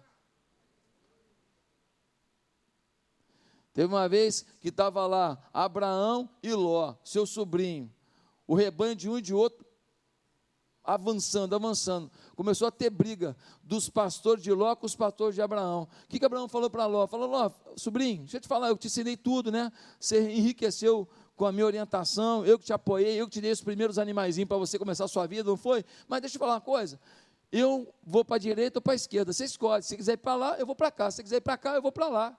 [3.74, 7.92] Teve uma vez que estava lá Abraão e Ló, seu sobrinho,
[8.48, 9.66] o rebanho de um e de outro,
[10.84, 12.12] avançando, avançando.
[12.36, 15.88] Começou a ter briga dos pastores de Ló com os pastores de Abraão.
[16.04, 17.08] O que, que Abraão falou para Ló?
[17.08, 19.72] Falou, Ló, sobrinho, deixa eu te falar, eu te ensinei tudo, né?
[20.00, 23.62] Você enriqueceu com a minha orientação, eu que te apoiei, eu que te dei os
[23.62, 25.84] primeiros animaizinhos para você começar a sua vida, não foi?
[26.08, 27.00] Mas deixa eu falar uma coisa,
[27.52, 30.36] eu vou para a direita ou para a esquerda, você escolhe, se quiser ir para
[30.36, 32.38] lá, eu vou para cá, se quiser ir para cá, eu vou para lá.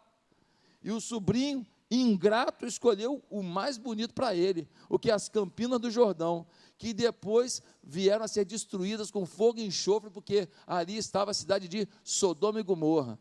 [0.84, 5.80] E o sobrinho ingrato escolheu o mais bonito para ele, o que é as Campinas
[5.80, 11.30] do Jordão, que depois vieram a ser destruídas com fogo e enxofre, porque ali estava
[11.30, 13.18] a cidade de Sodoma e Gomorra.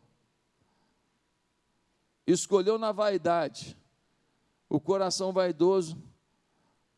[2.26, 3.76] Escolheu na vaidade,
[4.68, 5.96] o coração vaidoso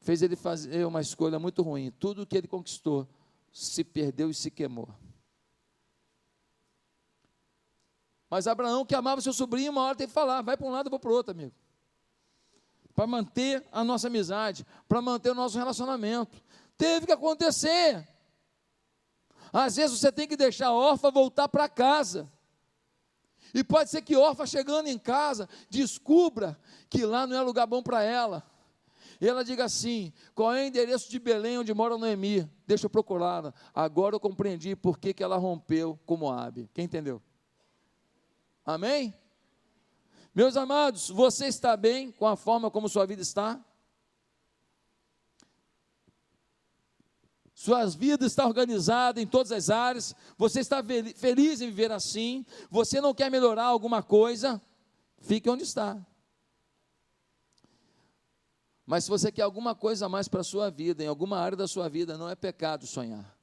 [0.00, 1.92] fez ele fazer uma escolha muito ruim.
[1.92, 3.08] Tudo que ele conquistou
[3.52, 4.88] se perdeu e se queimou.
[8.28, 10.90] Mas Abraão, que amava seu sobrinho, uma hora tem que falar: vai para um lado,
[10.90, 11.52] vou para o outro, amigo.
[12.94, 16.42] Para manter a nossa amizade, para manter o nosso relacionamento.
[16.76, 18.06] Teve que acontecer.
[19.52, 22.30] Às vezes você tem que deixar a órfã voltar para casa.
[23.54, 26.58] E pode ser que órfã chegando em casa descubra
[26.90, 28.42] que lá não é lugar bom para ela.
[29.20, 32.50] E ela diga assim: qual é o endereço de Belém onde mora Noemi?
[32.66, 33.54] Deixa eu procurá-la.
[33.74, 36.68] Agora eu compreendi por que, que ela rompeu com Moab.
[36.74, 37.22] Quem entendeu?
[38.66, 39.14] Amém?
[40.34, 43.64] Meus amados, você está bem com a forma como sua vida está?
[47.54, 53.00] Sua vida está organizada em todas as áreas, você está feliz em viver assim, você
[53.00, 54.60] não quer melhorar alguma coisa,
[55.20, 55.96] fique onde está.
[58.86, 61.56] Mas se você quer alguma coisa a mais para a sua vida, em alguma área
[61.56, 63.36] da sua vida, não é pecado sonhar.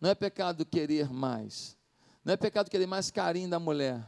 [0.00, 1.77] Não é pecado querer mais.
[2.28, 4.06] Não é pecado querer mais carinho da mulher.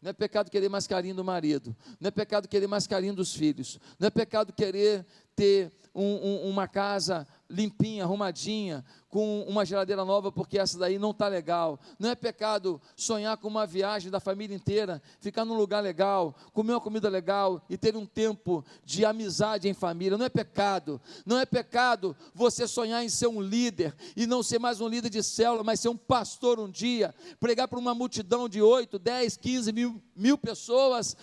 [0.00, 1.76] Não é pecado querer mais carinho do marido.
[2.00, 3.78] Não é pecado querer mais carinho dos filhos.
[3.98, 5.04] Não é pecado querer
[5.36, 11.12] ter um, um, uma casa limpinha, arrumadinha, com uma geladeira nova, porque essa daí não
[11.12, 11.80] está legal.
[11.98, 16.72] Não é pecado sonhar com uma viagem da família inteira, ficar num lugar legal, comer
[16.72, 20.18] uma comida legal e ter um tempo de amizade em família.
[20.18, 21.00] Não é pecado.
[21.24, 25.08] Não é pecado você sonhar em ser um líder e não ser mais um líder
[25.08, 29.36] de célula, mas ser um pastor um dia, pregar para uma multidão de 8, 10,
[29.38, 31.16] 15 mil, mil pessoas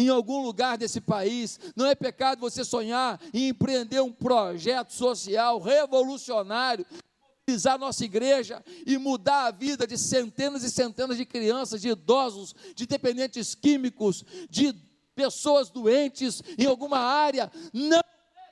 [0.00, 1.60] em algum lugar desse país.
[1.76, 6.86] Não é pecado você sonhar em empreender um projeto social revolucionário,
[7.46, 12.54] mobilizar nossa igreja e mudar a vida de centenas e centenas de crianças, de idosos,
[12.74, 14.74] de dependentes químicos, de
[15.14, 17.50] pessoas doentes em alguma área.
[17.72, 18.04] Não é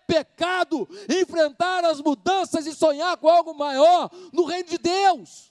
[0.06, 5.47] pecado enfrentar as mudanças e sonhar com algo maior no reino de Deus.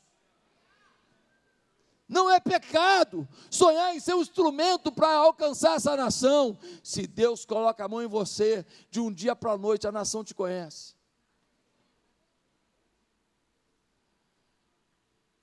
[2.07, 6.57] Não é pecado sonhar em ser um instrumento para alcançar essa nação.
[6.81, 10.23] Se Deus coloca a mão em você, de um dia para a noite a nação
[10.23, 10.95] te conhece.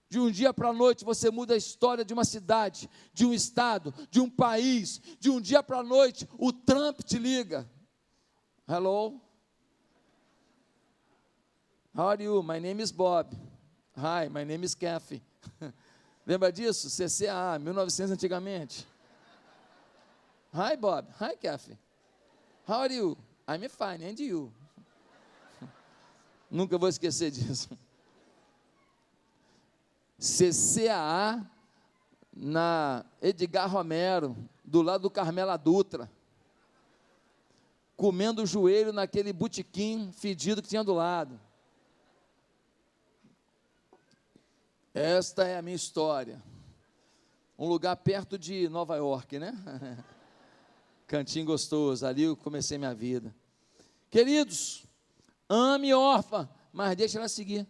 [0.09, 3.35] De um dia para a noite você muda a história de uma cidade, de um
[3.35, 5.01] estado, de um país.
[5.19, 7.69] De um dia para a noite o Trump te liga.
[8.67, 9.21] Hello?
[11.95, 12.43] How are you?
[12.43, 13.37] My name is Bob.
[13.97, 15.23] Hi, my name is Kathy.
[16.27, 16.89] Lembra disso?
[16.89, 18.87] CCA, 1900 antigamente.
[20.55, 21.09] Hi, Bob.
[21.21, 21.77] Hi, Kathy.
[22.67, 23.17] How are you?
[23.47, 24.03] I'm fine.
[24.03, 24.53] And you?
[26.51, 27.69] Nunca vou esquecer disso.
[30.19, 31.45] CCAA
[32.35, 36.11] na Edgar Romero, do lado do Carmela Dutra,
[37.97, 41.39] comendo o joelho naquele botequim fedido que tinha do lado.
[44.95, 46.41] Esta é a minha história.
[47.59, 49.53] Um lugar perto de Nova York, né?
[51.09, 53.35] Cantinho gostoso, ali eu comecei minha vida.
[54.09, 54.85] Queridos,
[55.49, 57.67] ame órfã, mas deixa ela seguir.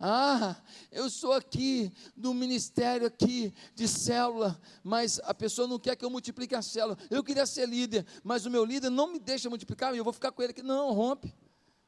[0.00, 0.56] Ah,
[0.90, 6.10] eu sou aqui do ministério aqui de célula, mas a pessoa não quer que eu
[6.10, 6.96] multiplique a célula.
[7.10, 10.14] Eu queria ser líder, mas o meu líder não me deixa multiplicar, e eu vou
[10.14, 10.62] ficar com ele aqui.
[10.62, 11.34] Não, rompe.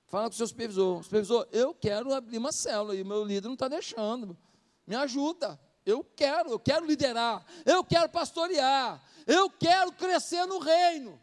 [0.08, 1.04] Fala com o seu supervisor.
[1.04, 4.36] Supervisor, eu quero abrir uma célula e meu líder não está deixando.
[4.86, 5.60] Me ajuda.
[5.84, 7.44] Eu quero, eu quero liderar.
[7.64, 9.02] Eu quero pastorear.
[9.26, 11.20] Eu quero crescer no reino.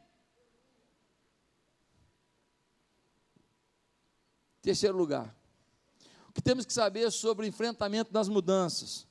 [4.61, 5.35] Terceiro lugar.
[6.29, 9.07] O que temos que saber sobre o enfrentamento das mudanças?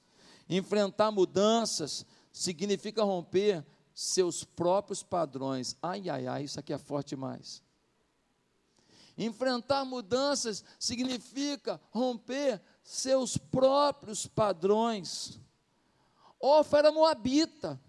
[0.49, 5.77] Enfrentar mudanças significa romper seus próprios padrões.
[5.83, 7.63] Ai, ai, ai, isso aqui é forte demais.
[9.17, 15.41] Enfrentar mudanças significa romper seus próprios padrões.
[16.41, 17.81] Ofa era moabita.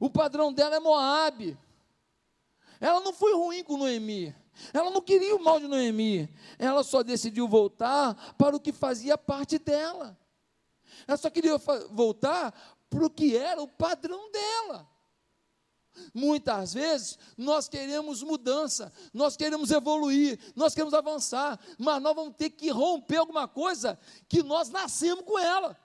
[0.00, 1.58] O padrão dela é Moabe.
[2.80, 4.34] Ela não foi ruim com Noemi.
[4.72, 6.28] Ela não queria o mal de Noemi.
[6.58, 10.18] Ela só decidiu voltar para o que fazia parte dela.
[11.06, 11.56] Ela só queria
[11.90, 12.52] voltar
[12.88, 14.88] para o que era o padrão dela.
[16.14, 22.50] Muitas vezes nós queremos mudança, nós queremos evoluir, nós queremos avançar, mas nós vamos ter
[22.50, 25.78] que romper alguma coisa que nós nascemos com ela.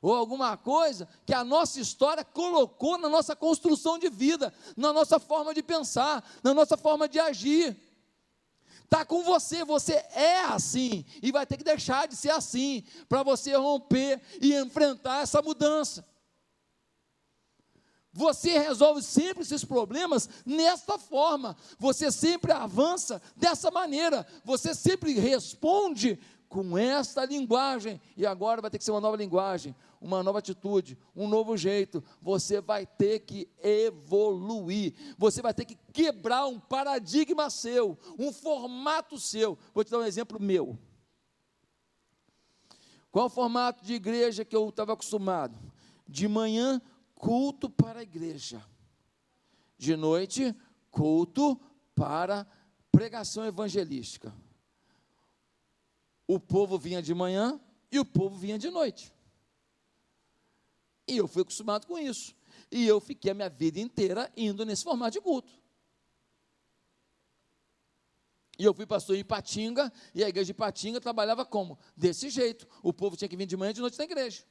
[0.00, 5.18] Ou alguma coisa que a nossa história colocou na nossa construção de vida, na nossa
[5.18, 7.76] forma de pensar, na nossa forma de agir.
[8.84, 13.22] Está com você, você é assim, e vai ter que deixar de ser assim, para
[13.22, 16.06] você romper e enfrentar essa mudança.
[18.12, 21.56] Você resolve sempre esses problemas nesta forma.
[21.78, 24.26] Você sempre avança dessa maneira.
[24.44, 28.00] Você sempre responde com esta linguagem.
[28.16, 32.02] E agora vai ter que ser uma nova linguagem, uma nova atitude, um novo jeito.
[32.22, 34.94] Você vai ter que evoluir.
[35.16, 39.58] Você vai ter que quebrar um paradigma seu, um formato seu.
[39.74, 40.78] Vou te dar um exemplo meu.
[43.10, 45.54] Qual o formato de igreja que eu estava acostumado?
[46.06, 46.80] De manhã,
[47.18, 48.64] culto para a igreja.
[49.76, 50.54] De noite,
[50.90, 51.60] culto
[51.94, 52.46] para
[52.90, 54.32] pregação evangelística.
[56.26, 57.60] O povo vinha de manhã
[57.90, 59.12] e o povo vinha de noite.
[61.06, 62.36] E eu fui acostumado com isso.
[62.70, 65.50] E eu fiquei a minha vida inteira indo nesse formato de culto.
[68.58, 71.78] E eu fui pastor em Patinga, e a igreja de Patinga trabalhava como?
[71.96, 72.66] Desse jeito.
[72.82, 74.44] O povo tinha que vir de manhã e de noite na igreja.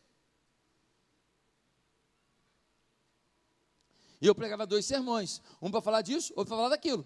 [4.19, 7.05] E eu pregava dois sermões, um para falar disso, outro para falar daquilo.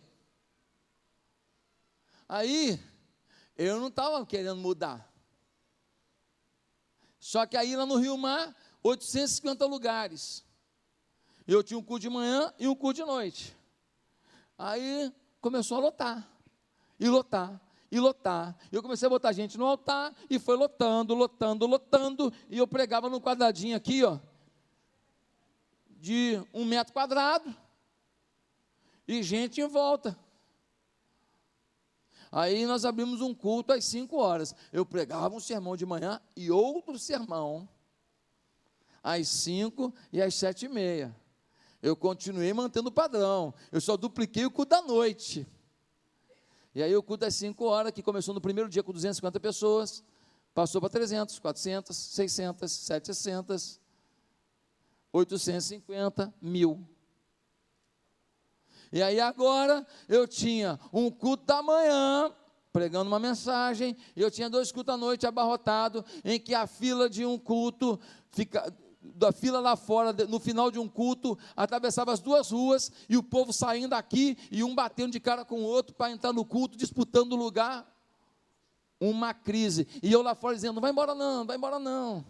[2.28, 2.80] Aí,
[3.58, 5.12] eu não estava querendo mudar.
[7.20, 10.46] Só que aí lá no Rio Mar, 850 lugares.
[11.46, 13.56] Eu tinha um culto de manhã e um culto de noite.
[14.58, 16.30] Aí começou a lotar,
[17.00, 17.60] e lotar,
[17.92, 18.56] e lotar.
[18.72, 22.34] Eu comecei a botar gente no altar e foi lotando, lotando, lotando.
[22.50, 24.20] E eu pregava no quadradinho aqui, ó,
[26.02, 27.56] de um metro quadrado
[29.08, 30.18] e gente em volta.
[32.32, 34.56] Aí nós abrimos um culto às cinco horas.
[34.74, 37.70] Eu pregava um sermão de manhã e outro sermão
[39.04, 41.16] às cinco e às sete e meia.
[41.84, 43.54] Eu continuei mantendo o padrão.
[43.72, 45.48] Eu só dupliquei o culto da noite.
[46.74, 50.04] E aí o culto às cinco horas, que começou no primeiro dia com 250 pessoas,
[50.54, 53.82] passou para 300, 400, 600, 700,
[55.14, 56.88] 850 mil.
[58.92, 62.34] E aí agora eu tinha um culto da manhã,
[62.74, 67.10] pregando uma mensagem, e eu tinha dois cultos à noite abarrotado, em que a fila
[67.10, 68.00] de um culto
[68.32, 73.18] fica da fila lá fora, no final de um culto, atravessava as duas ruas e
[73.18, 76.46] o povo saindo daqui e um batendo de cara com o outro para entrar no
[76.46, 77.88] culto, disputando o lugar.
[79.00, 79.88] Uma crise.
[80.04, 82.24] E eu lá fora dizendo: vai embora não, vai embora não.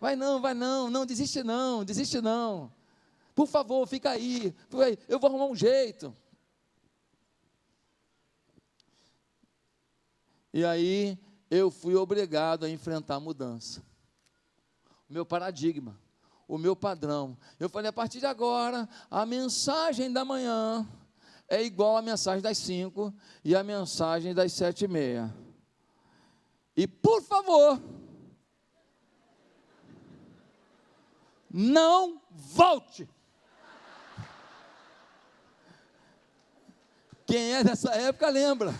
[0.00, 2.72] Vai não, vai não, não, desiste não, desiste não.
[3.34, 4.54] Por favor, fica aí.
[5.06, 6.14] Eu vou arrumar um jeito.
[10.52, 11.18] E aí
[11.50, 13.82] eu fui obrigado a enfrentar a mudança.
[15.08, 16.00] O meu paradigma,
[16.48, 17.36] o meu padrão.
[17.58, 20.88] Eu falei, a partir de agora, a mensagem da manhã
[21.46, 23.12] é igual à mensagem das cinco
[23.44, 25.34] e a mensagem das sete e meia.
[26.76, 27.80] E por favor,
[31.50, 33.08] não volte.
[37.26, 38.74] Quem é dessa época lembra.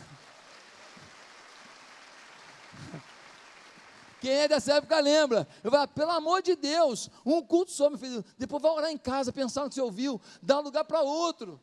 [4.20, 5.48] Quem é dessa época lembra.
[5.64, 8.24] Eu falo, pelo amor de Deus, um culto só, meu filho.
[8.36, 11.60] Depois vai orar em casa, pensar no que você ouviu, dá um lugar para outro.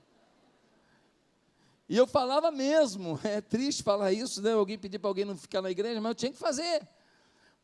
[1.88, 4.54] E eu falava mesmo, é triste falar isso, né?
[4.54, 6.86] Alguém pedir para alguém não ficar na igreja, mas eu tinha que fazer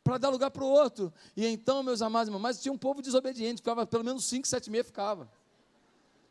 [0.04, 1.14] para dar lugar para o outro.
[1.36, 4.70] E então, meus amados irmãos, mas tinha um povo desobediente, ficava pelo menos 5, 7
[4.70, 5.30] meses, ficava.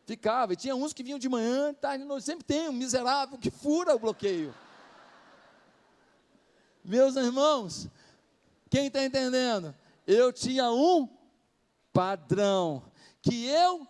[0.05, 0.53] Ficava.
[0.53, 2.25] E tinha uns que vinham de manhã, tarde, noite.
[2.25, 4.55] Sempre tem um miserável que fura o bloqueio.
[6.85, 7.89] Meus irmãos,
[8.69, 9.75] quem está entendendo?
[10.07, 11.09] Eu tinha um
[11.93, 12.83] padrão
[13.23, 13.87] que eu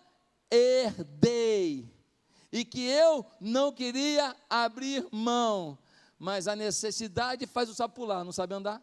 [0.51, 1.91] herdei
[2.53, 5.79] e que eu não queria abrir mão,
[6.19, 8.83] mas a necessidade faz o sapo pular, não sabe andar?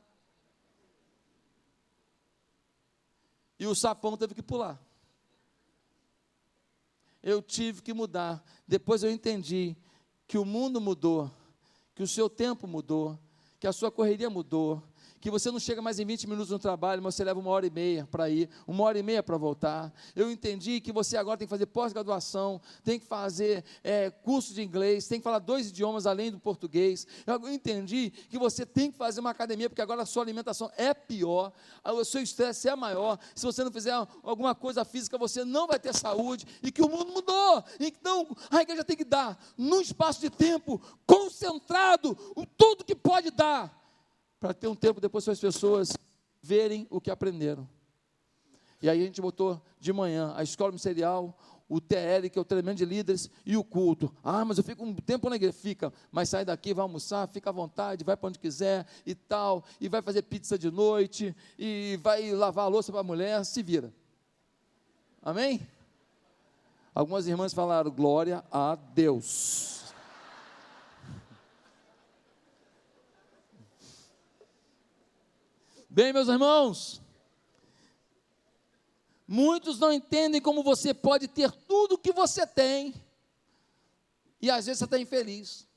[3.59, 4.81] E o sapão teve que pular.
[7.21, 8.41] Eu tive que mudar.
[8.65, 9.75] Depois eu entendi
[10.25, 11.29] que o mundo mudou,
[11.93, 13.19] que o seu tempo mudou,
[13.59, 14.81] que a sua correria mudou,
[15.19, 17.65] que você não chega mais em 20 minutos no trabalho, mas você leva uma hora
[17.65, 19.93] e meia para ir, uma hora e meia para voltar.
[20.15, 24.61] Eu entendi que você agora tem que fazer pós-graduação, tem que fazer é, curso de
[24.61, 27.05] inglês, tem que falar dois idiomas além do português.
[27.25, 30.93] Eu entendi que você tem que fazer uma academia, porque agora a sua alimentação é
[30.93, 31.51] pior,
[31.83, 33.19] o seu estresse é maior.
[33.35, 33.93] Se você não fizer
[34.23, 37.63] alguma coisa física, você não vai ter saúde, e que o mundo mudou.
[37.79, 42.15] Então, a igreja tem que dar, num espaço de tempo concentrado,
[42.57, 43.79] tudo que pode dar
[44.39, 45.93] para ter um tempo depois para as pessoas
[46.41, 47.67] verem o que aprenderam.
[48.81, 51.37] E aí a gente botou de manhã a escola ministerial,
[51.67, 54.11] o TL, que é o treinamento de líderes, e o culto.
[54.23, 55.53] Ah, mas eu fico um tempo na igreja.
[55.53, 59.63] Fica, mas sai daqui, vai almoçar, fica à vontade, vai para onde quiser e tal,
[59.79, 63.61] e vai fazer pizza de noite, e vai lavar a louça para a mulher, se
[63.61, 63.93] vira.
[65.21, 65.61] Amém?
[66.95, 69.78] Algumas irmãs falaram: glória a Deus.
[76.01, 77.01] Bem, meus irmãos,
[79.27, 82.93] muitos não entendem como você pode ter tudo o que você tem
[84.41, 85.67] e às vezes você está infeliz.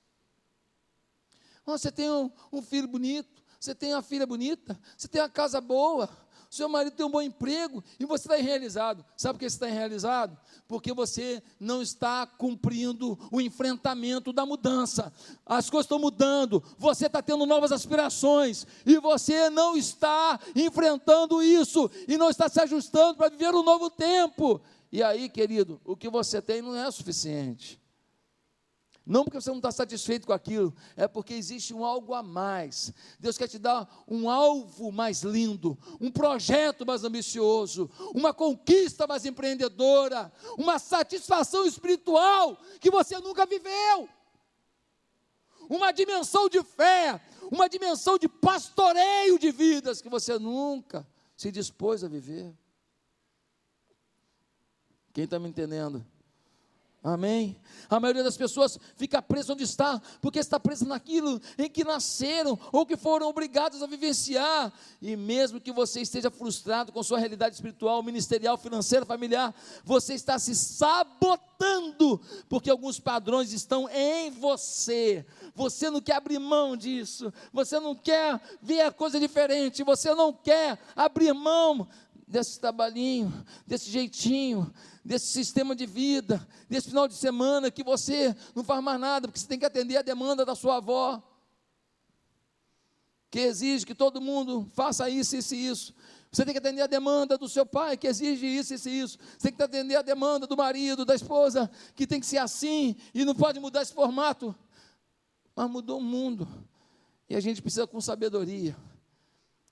[1.67, 5.61] Você tem um, um filho bonito, você tem uma filha bonita, você tem uma casa
[5.61, 6.09] boa,
[6.53, 9.03] seu marido tem um bom emprego e você está irrealizado.
[9.17, 10.37] Sabe por que você está irrealizado?
[10.69, 15.11] Porque você não está cumprindo o enfrentamento da mudança.
[15.47, 21.91] As coisas estão mudando, você está tendo novas aspirações e você não está enfrentando isso
[22.07, 24.61] e não está se ajustando para viver um novo tempo.
[24.93, 27.82] E aí, querido, o que você tem não é suficiente.
[29.05, 32.93] Não porque você não está satisfeito com aquilo, é porque existe um algo a mais.
[33.19, 39.25] Deus quer te dar um alvo mais lindo, um projeto mais ambicioso, uma conquista mais
[39.27, 44.09] empreendedora, uma satisfação espiritual que você nunca viveu.
[45.69, 52.05] Uma dimensão de fé, uma dimensão de pastoreio de vidas que você nunca se dispôs
[52.05, 52.55] a viver.
[55.13, 56.07] Quem está me entendendo?
[57.05, 57.57] Amém?
[57.91, 62.57] A maioria das pessoas fica presa onde está, porque está presa naquilo em que nasceram
[62.71, 64.73] ou que foram obrigados a vivenciar.
[65.01, 69.53] E mesmo que você esteja frustrado com sua realidade espiritual, ministerial, financeira, familiar,
[69.85, 75.27] você está se sabotando, porque alguns padrões estão em você.
[75.53, 80.33] Você não quer abrir mão disso, você não quer ver a coisa diferente, você não
[80.33, 81.89] quer abrir mão
[82.29, 84.73] desse trabalhinho, desse jeitinho,
[85.05, 89.41] desse sistema de vida, desse final de semana que você não faz mais nada, porque
[89.41, 91.23] você tem que atender a demanda da sua avó,
[93.31, 95.95] que exige que todo mundo faça isso, isso e isso.
[96.31, 99.19] Você tem que atender a demanda do seu pai, que exige isso, isso e isso.
[99.37, 102.97] Você tem que atender a demanda do marido, da esposa, que tem que ser assim
[103.13, 104.55] e não pode mudar esse formato.
[105.55, 106.49] Mas mudou o mundo.
[107.29, 108.77] E a gente precisa com sabedoria,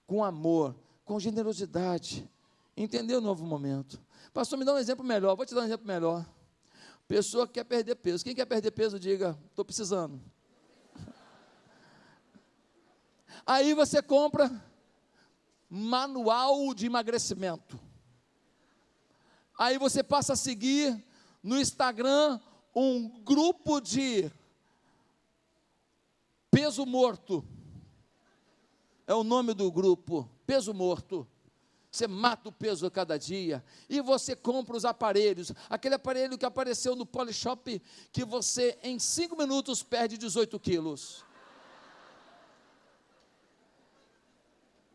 [0.07, 0.75] com amor,
[1.05, 2.29] com generosidade,
[2.77, 4.01] entender o novo momento.
[4.33, 5.35] Pastor, me dá um exemplo melhor.
[5.35, 6.25] Vou te dar um exemplo melhor.
[7.09, 8.25] Pessoa que quer perder peso.
[8.25, 10.21] Quem quer perder peso, diga, estou precisando.
[13.45, 14.51] Aí você compra
[15.69, 17.79] manual de emagrecimento.
[19.59, 21.05] Aí você passa a seguir
[21.43, 22.41] no Instagram
[22.75, 24.31] um grupo de
[26.51, 27.45] peso morto.
[29.07, 31.27] É o nome do grupo, peso morto.
[31.91, 35.53] Você mata o peso a cada dia e você compra os aparelhos.
[35.69, 37.83] Aquele aparelho que apareceu no Polishop
[38.13, 41.25] que você em cinco minutos perde 18 quilos.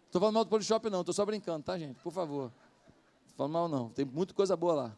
[0.05, 1.99] Estou falando mal do Polishop não, estou só brincando, tá gente?
[2.01, 2.53] Por favor.
[3.27, 4.95] Não falando mal não, tem muita coisa boa lá.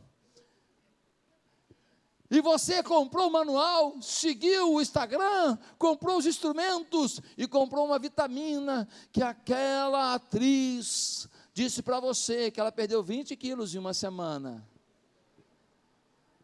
[2.30, 8.88] E você comprou o manual, seguiu o Instagram, comprou os instrumentos e comprou uma vitamina
[9.12, 11.28] que aquela atriz
[11.58, 14.64] disse para você que ela perdeu 20 quilos em uma semana,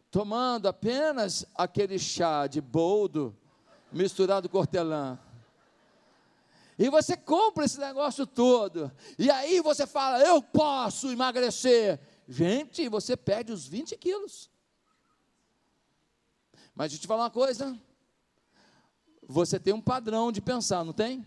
[0.09, 3.37] tomando apenas aquele chá de boldo
[3.91, 5.19] misturado com hortelã.
[6.79, 11.99] E você compra esse negócio todo, e aí você fala: Eu posso emagrecer.
[12.27, 14.49] Gente, você perde os 20 quilos.
[16.73, 17.79] Mas deixa eu te falar uma coisa:
[19.27, 21.23] você tem um padrão de pensar, não tem?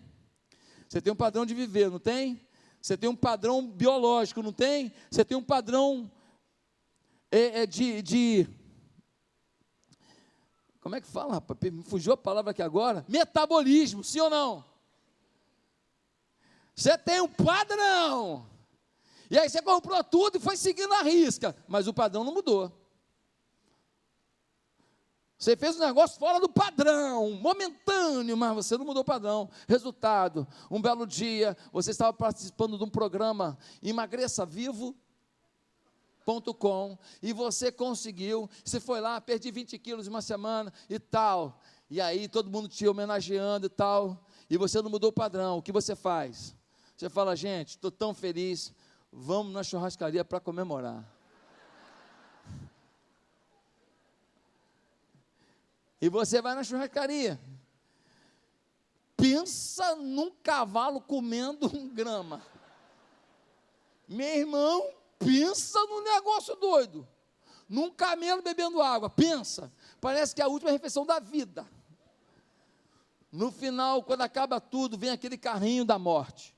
[0.88, 2.45] Você tem um padrão de viver, não tem?
[2.86, 4.92] Você tem um padrão biológico, não tem?
[5.10, 6.08] Você tem um padrão
[7.32, 8.48] é, é de, de,
[10.78, 11.58] Como é que fala, rapaz?
[11.72, 13.04] Me fugiu a palavra aqui agora.
[13.08, 14.64] Metabolismo, sim ou não?
[16.76, 18.48] Você tem um padrão.
[19.28, 21.56] E aí você comprou tudo e foi seguindo a risca.
[21.66, 22.85] Mas o padrão não mudou.
[25.38, 29.50] Você fez um negócio fora do padrão, momentâneo, mas você não mudou o padrão.
[29.68, 34.96] Resultado: um belo dia, você estava participando de um programa Emagreça Vivo.com
[37.22, 38.48] e você conseguiu.
[38.64, 41.60] Você foi lá, perdi 20 quilos em uma semana e tal.
[41.90, 44.26] E aí todo mundo te homenageando e tal.
[44.48, 45.58] E você não mudou o padrão.
[45.58, 46.56] O que você faz?
[46.96, 48.72] Você fala, gente, estou tão feliz.
[49.12, 51.15] Vamos na churrascaria para comemorar.
[56.00, 57.40] E você vai na churrascaria.
[59.16, 62.42] Pensa num cavalo comendo um grama.
[64.06, 67.06] Meu irmão, pensa num negócio doido.
[67.68, 69.10] Num camelo bebendo água.
[69.10, 69.72] Pensa.
[70.00, 71.66] Parece que é a última refeição da vida.
[73.32, 76.55] No final, quando acaba tudo, vem aquele carrinho da morte.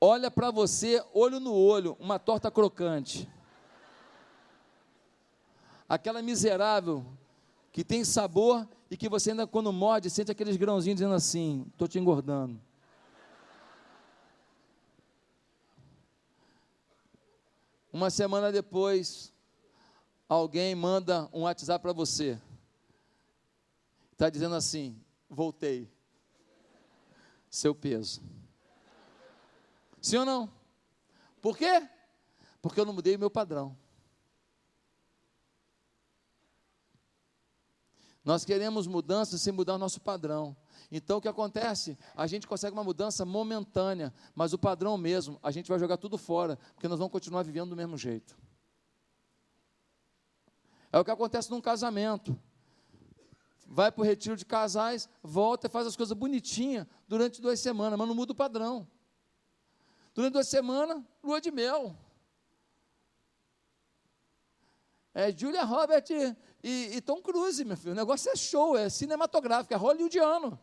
[0.00, 3.28] Olha para você, olho no olho, uma torta crocante.
[5.88, 7.04] Aquela miserável
[7.72, 11.86] que tem sabor e que você ainda quando morde sente aqueles grãozinhos dizendo assim: estou
[11.86, 12.60] te engordando.
[17.92, 19.32] Uma semana depois,
[20.28, 22.40] alguém manda um WhatsApp para você.
[24.12, 24.96] Está dizendo assim:
[25.28, 25.90] voltei.
[27.50, 28.22] Seu peso.
[30.00, 30.52] Sim ou não?
[31.40, 31.88] Por quê?
[32.60, 33.76] Porque eu não mudei o meu padrão.
[38.22, 40.54] Nós queremos mudança sem mudar o nosso padrão.
[40.90, 41.98] Então o que acontece?
[42.14, 46.18] A gente consegue uma mudança momentânea, mas o padrão mesmo, a gente vai jogar tudo
[46.18, 48.36] fora, porque nós vamos continuar vivendo do mesmo jeito.
[50.92, 52.38] É o que acontece num casamento.
[53.66, 57.98] Vai para o retiro de casais, volta e faz as coisas bonitinhas durante duas semanas,
[57.98, 58.86] mas não muda o padrão.
[60.20, 61.96] Durante duas semanas, lua de mel.
[65.14, 66.04] É Julia Robert
[66.62, 67.92] e, e, Tom Cruise, meu filho.
[67.92, 70.60] O negócio é show, é cinematográfico, é hollywoodiano.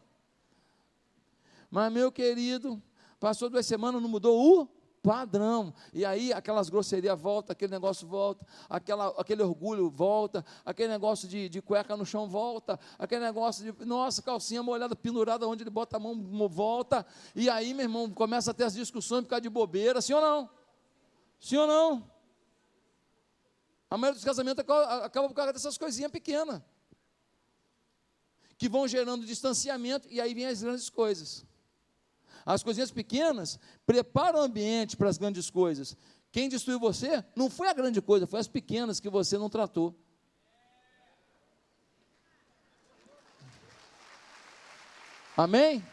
[1.72, 2.80] Mas, meu querido,
[3.20, 4.70] passou duas semanas, não mudou o
[5.02, 5.74] padrão.
[5.93, 11.48] E aí aquelas grosserias voltam, aquele negócio volta, aquela, aquele orgulho volta, aquele negócio de,
[11.50, 15.98] de cueca no chão volta, aquele negócio de, nossa, calcinha molhada, pendurada, onde ele bota
[15.98, 16.16] a mão,
[16.48, 17.06] volta.
[17.36, 20.22] E aí, meu irmão, começa a ter as discussões por causa de bobeira, sim ou
[20.22, 20.50] não?
[21.39, 22.12] Sim ou não?
[23.89, 24.64] A maioria dos casamentos
[25.04, 26.62] acaba por causa dessas coisinhas pequenas.
[28.58, 31.45] Que vão gerando distanciamento, e aí vem as grandes coisas.
[32.48, 35.98] As coisinhas pequenas preparam o ambiente para as grandes coisas.
[36.32, 39.93] Quem destruiu você não foi a grande coisa, foi as pequenas que você não tratou.
[45.36, 45.86] Amém?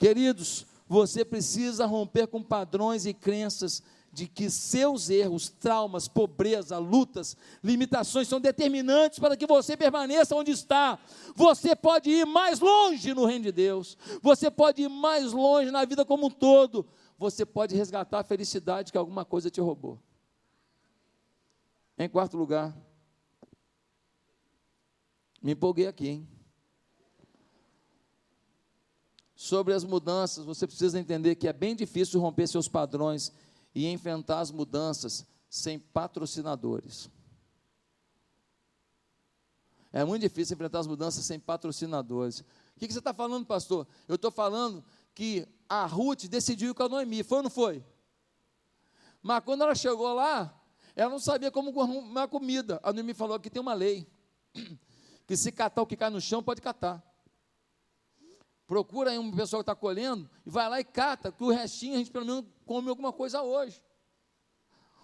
[0.00, 3.80] Queridos, você precisa romper com padrões e crenças
[4.16, 10.52] de que seus erros, traumas, pobreza, lutas, limitações são determinantes para que você permaneça onde
[10.52, 10.98] está.
[11.34, 15.84] Você pode ir mais longe no reino de Deus, você pode ir mais longe na
[15.84, 16.86] vida como um todo,
[17.18, 20.00] você pode resgatar a felicidade que alguma coisa te roubou.
[21.98, 22.74] Em quarto lugar,
[25.42, 26.28] me empolguei aqui, hein?
[29.34, 33.30] Sobre as mudanças, você precisa entender que é bem difícil romper seus padrões
[33.76, 37.10] e enfrentar as mudanças sem patrocinadores.
[39.92, 42.40] É muito difícil enfrentar as mudanças sem patrocinadores.
[42.40, 42.44] O
[42.78, 43.86] que, você está falando, pastor?
[44.08, 44.82] Eu estou falando
[45.14, 47.84] que a Ruth decidiu com a Noemi, foi ou não foi?
[49.22, 50.58] Mas quando ela chegou lá,
[50.94, 52.80] ela não sabia como arrumar comida.
[52.82, 54.10] A Noemi falou que tem uma lei,
[55.26, 57.04] que se catar o que cai no chão, pode catar.
[58.66, 61.94] Procura aí uma pessoa que está colhendo e vai lá e cata, que o restinho
[61.94, 63.82] a gente pelo menos come alguma coisa hoje.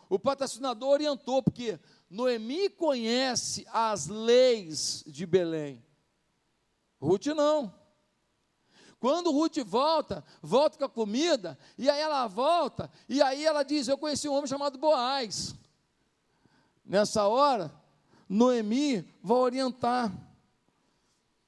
[0.08, 1.78] O patrocinador orientou, porque
[2.10, 5.82] Noemi conhece as leis de Belém.
[7.00, 7.72] Ruth não.
[8.98, 13.88] Quando Ruth volta, volta com a comida, e aí ela volta, e aí ela diz:
[13.88, 15.54] Eu conheci um homem chamado Boaz.
[16.84, 17.72] Nessa hora,
[18.28, 20.12] Noemi vai orientar.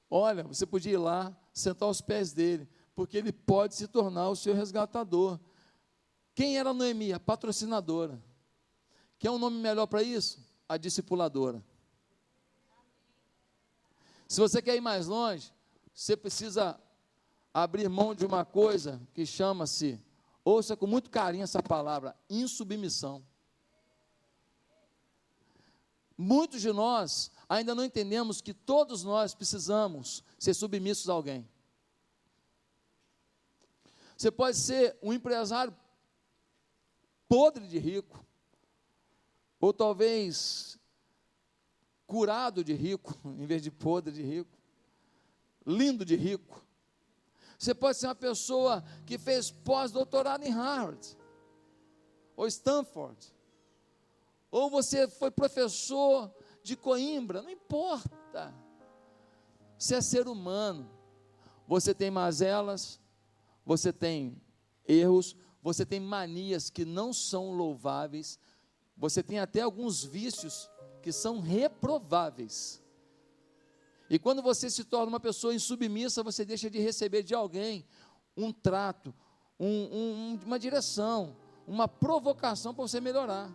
[0.09, 4.35] Olha, você podia ir lá, sentar aos pés dele, porque ele pode se tornar o
[4.35, 5.39] seu resgatador.
[6.35, 7.13] Quem era Noemi?
[7.13, 8.21] A patrocinadora.
[9.17, 10.45] Quer um nome melhor para isso?
[10.67, 11.63] A discipuladora.
[14.27, 15.53] Se você quer ir mais longe,
[15.93, 16.77] você precisa
[17.53, 20.03] abrir mão de uma coisa que chama-se,
[20.43, 23.25] ouça com muito carinho essa palavra, insubmissão.
[26.17, 31.47] Muitos de nós ainda não entendemos que todos nós precisamos ser submissos a alguém.
[34.17, 35.75] Você pode ser um empresário
[37.27, 38.25] podre de rico,
[39.59, 40.79] ou talvez
[42.07, 44.57] curado de rico, em vez de podre de rico,
[45.65, 46.63] lindo de rico.
[47.57, 51.17] Você pode ser uma pessoa que fez pós-doutorado em Harvard,
[52.35, 53.17] ou Stanford,
[54.51, 56.33] ou você foi professor
[56.65, 58.53] de Coimbra, não importa.
[59.77, 60.89] Você é ser humano.
[61.67, 62.99] Você tem mazelas,
[63.65, 64.41] você tem
[64.87, 68.39] erros, você tem manias que não são louváveis,
[68.95, 70.69] você tem até alguns vícios
[71.01, 72.83] que são reprováveis.
[74.09, 77.85] E quando você se torna uma pessoa insubmissa, você deixa de receber de alguém
[78.37, 79.13] um trato,
[79.59, 81.35] um, um, uma direção,
[81.65, 83.51] uma provocação para você melhorar.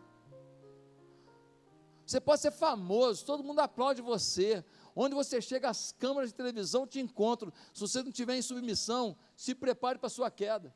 [2.11, 4.65] Você pode ser famoso, todo mundo aplaude você.
[4.97, 7.53] Onde você chega, as câmeras de televisão te encontram.
[7.73, 10.75] Se você não estiver em submissão, se prepare para a sua queda.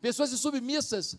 [0.00, 1.16] Pessoas insubmissas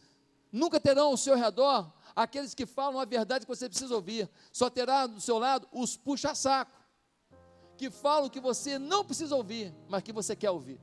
[0.49, 4.29] nunca terão ao seu redor aqueles que falam a verdade que você precisa ouvir.
[4.53, 6.71] Só terá do seu lado os puxa-saco,
[7.75, 10.79] que falam que você não precisa ouvir, mas que você quer ouvir.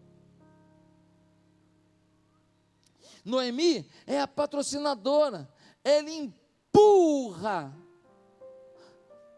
[3.25, 5.49] Noemi é a patrocinadora,
[5.85, 7.77] ela empurra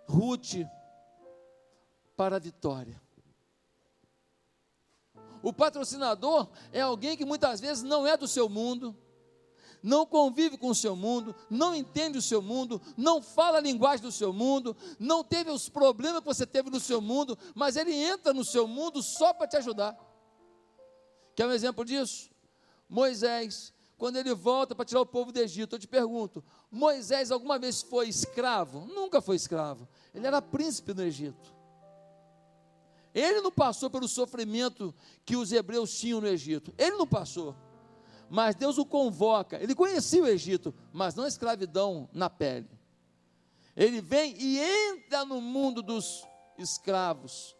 [0.06, 0.54] Ruth
[2.16, 3.02] para a vitória.
[5.42, 8.96] O patrocinador é alguém que muitas vezes não é do seu mundo,
[9.82, 14.04] não convive com o seu mundo, não entende o seu mundo, não fala a linguagem
[14.04, 17.92] do seu mundo, não teve os problemas que você teve no seu mundo, mas ele
[17.92, 19.96] entra no seu mundo só para te ajudar.
[21.34, 22.30] Quer um exemplo disso?
[22.88, 27.58] Moisés quando ele volta para tirar o povo do Egito, eu te pergunto: Moisés alguma
[27.58, 28.80] vez foi escravo?
[28.86, 29.88] Nunca foi escravo.
[30.14, 31.54] Ele era príncipe no Egito.
[33.14, 34.94] Ele não passou pelo sofrimento
[35.24, 36.74] que os hebreus tinham no Egito.
[36.76, 37.56] Ele não passou.
[38.28, 39.62] Mas Deus o convoca.
[39.62, 42.68] Ele conhecia o Egito, mas não a escravidão na pele.
[43.74, 46.26] Ele vem e entra no mundo dos
[46.58, 47.56] escravos.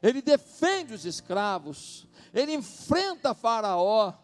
[0.00, 2.06] Ele defende os escravos.
[2.32, 4.14] Ele enfrenta Faraó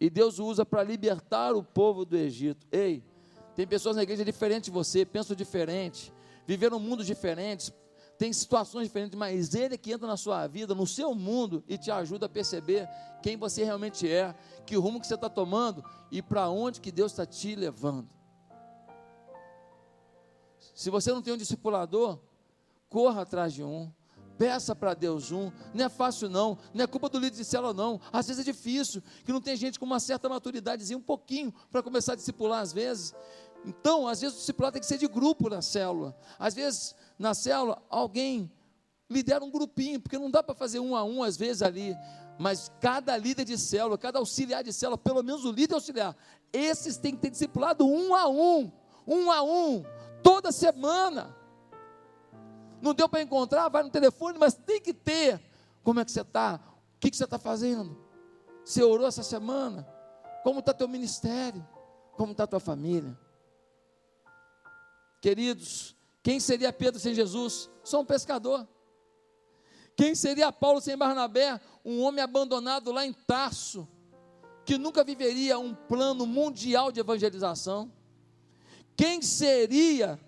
[0.00, 2.66] e Deus o usa para libertar o povo do Egito.
[2.70, 3.02] Ei,
[3.54, 6.12] tem pessoas na igreja diferentes de você, pensam diferente,
[6.46, 7.72] viveram mundos diferentes,
[8.16, 11.78] tem situações diferentes, mas Ele é que entra na sua vida, no seu mundo, e
[11.78, 12.88] te ajuda a perceber
[13.22, 14.34] quem você realmente é,
[14.66, 18.08] que rumo que você está tomando e para onde que Deus está te levando.
[20.74, 22.18] Se você não tem um discipulador,
[22.88, 23.92] corra atrás de um.
[24.38, 25.50] Peça para Deus um.
[25.74, 26.56] Não é fácil, não.
[26.72, 28.00] Não é culpa do líder de célula, não.
[28.12, 31.82] Às vezes é difícil, que não tem gente com uma certa maturidade, um pouquinho, para
[31.82, 33.12] começar a discipular, às vezes.
[33.64, 36.16] Então, às vezes o discipulado tem que ser de grupo na célula.
[36.38, 38.50] Às vezes, na célula, alguém
[39.10, 41.96] lidera um grupinho, porque não dá para fazer um a um, às vezes, ali.
[42.38, 46.16] Mas cada líder de célula, cada auxiliar de célula, pelo menos o líder auxiliar,
[46.52, 48.70] esses têm que ter discipulado um a um,
[49.04, 49.84] um a um,
[50.22, 51.36] toda semana.
[52.80, 55.40] Não deu para encontrar, vai no telefone, mas tem que ter.
[55.82, 56.60] Como é que você está?
[56.96, 57.96] O que, que você está fazendo?
[58.64, 59.88] Você orou essa semana?
[60.42, 61.66] Como está teu ministério?
[62.12, 63.18] Como está tua família?
[65.20, 67.70] Queridos, quem seria Pedro sem Jesus?
[67.82, 68.68] Só um pescador.
[69.96, 71.60] Quem seria Paulo sem Barnabé?
[71.84, 73.88] Um homem abandonado lá em Tarso,
[74.64, 77.90] que nunca viveria um plano mundial de evangelização.
[78.96, 80.20] Quem seria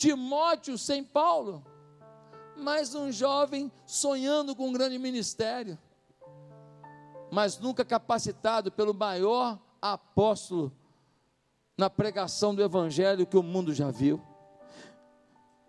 [0.00, 1.62] Timóteo sem Paulo,
[2.56, 5.78] mais um jovem sonhando com um grande ministério,
[7.30, 10.72] mas nunca capacitado pelo maior apóstolo
[11.76, 14.18] na pregação do evangelho que o mundo já viu.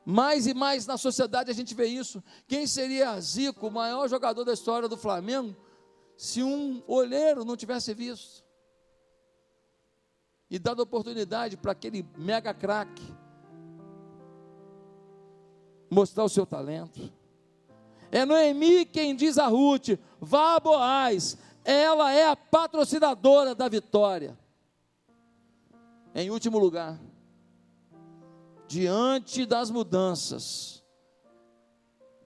[0.06, 2.24] Mais e mais na sociedade a gente vê isso.
[2.48, 5.54] Quem seria Zico, o maior jogador da história do Flamengo,
[6.16, 8.46] se um olheiro não tivesse visto?
[10.50, 13.20] E dado oportunidade para aquele mega craque
[15.92, 17.12] mostrar o seu talento.
[18.10, 19.90] É Noemi quem diz a Ruth:
[20.20, 24.38] vá a Boaz, ela é a patrocinadora da vitória.
[26.16, 27.00] Em último lugar,
[28.68, 30.84] diante das mudanças,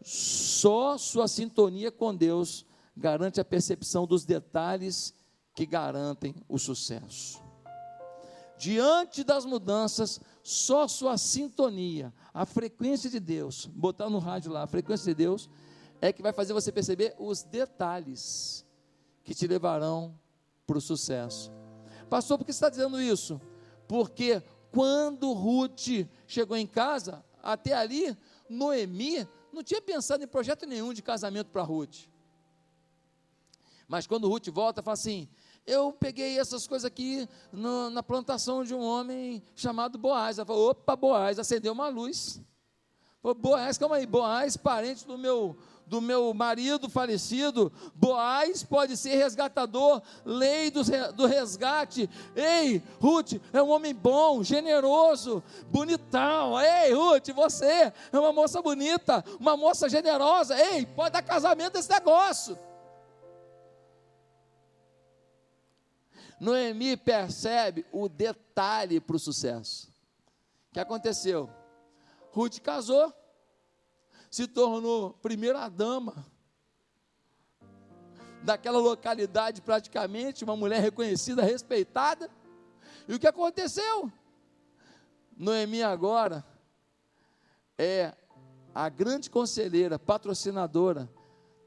[0.01, 5.13] só sua sintonia com Deus garante a percepção dos detalhes
[5.53, 7.43] que garantem o sucesso.
[8.57, 14.68] Diante das mudanças, só sua sintonia, a frequência de Deus, botar no rádio lá, a
[14.68, 15.50] frequência de Deus,
[16.00, 18.64] é que vai fazer você perceber os detalhes
[19.24, 20.16] que te levarão
[20.68, 21.52] para o sucesso.
[22.12, 23.41] Pastor, por que você está dizendo isso?
[23.88, 24.39] Porque
[24.72, 28.16] quando Ruth chegou em casa, até ali,
[28.48, 32.08] Noemi não tinha pensado em projeto nenhum de casamento para Ruth.
[33.88, 35.28] Mas quando Ruth volta, fala assim:
[35.66, 40.38] eu peguei essas coisas aqui no, na plantação de um homem chamado Boaz.
[40.38, 42.39] Ela falou, opa, Boaz, acendeu uma luz.
[43.22, 45.57] Falou, Boaz, calma aí, Boaz, parente do meu,
[45.88, 50.82] do meu marido falecido, Boaz pode ser resgatador, lei do,
[51.13, 52.07] do resgate.
[52.36, 56.59] Ei, Ruth, é um homem bom, generoso, bonitão.
[56.61, 60.55] Ei, Ruth, você é uma moça bonita, uma moça generosa.
[60.55, 62.55] Ei, pode dar casamento esse negócio.
[66.40, 69.88] Noemi percebe o detalhe para o sucesso.
[70.70, 71.50] O que aconteceu?
[72.32, 73.14] Ruth casou,
[74.30, 76.26] se tornou primeira dama
[78.44, 82.30] daquela localidade, praticamente, uma mulher reconhecida, respeitada.
[83.08, 84.12] E o que aconteceu?
[85.36, 86.46] Noemi agora
[87.78, 88.14] é
[88.74, 91.10] a grande conselheira, patrocinadora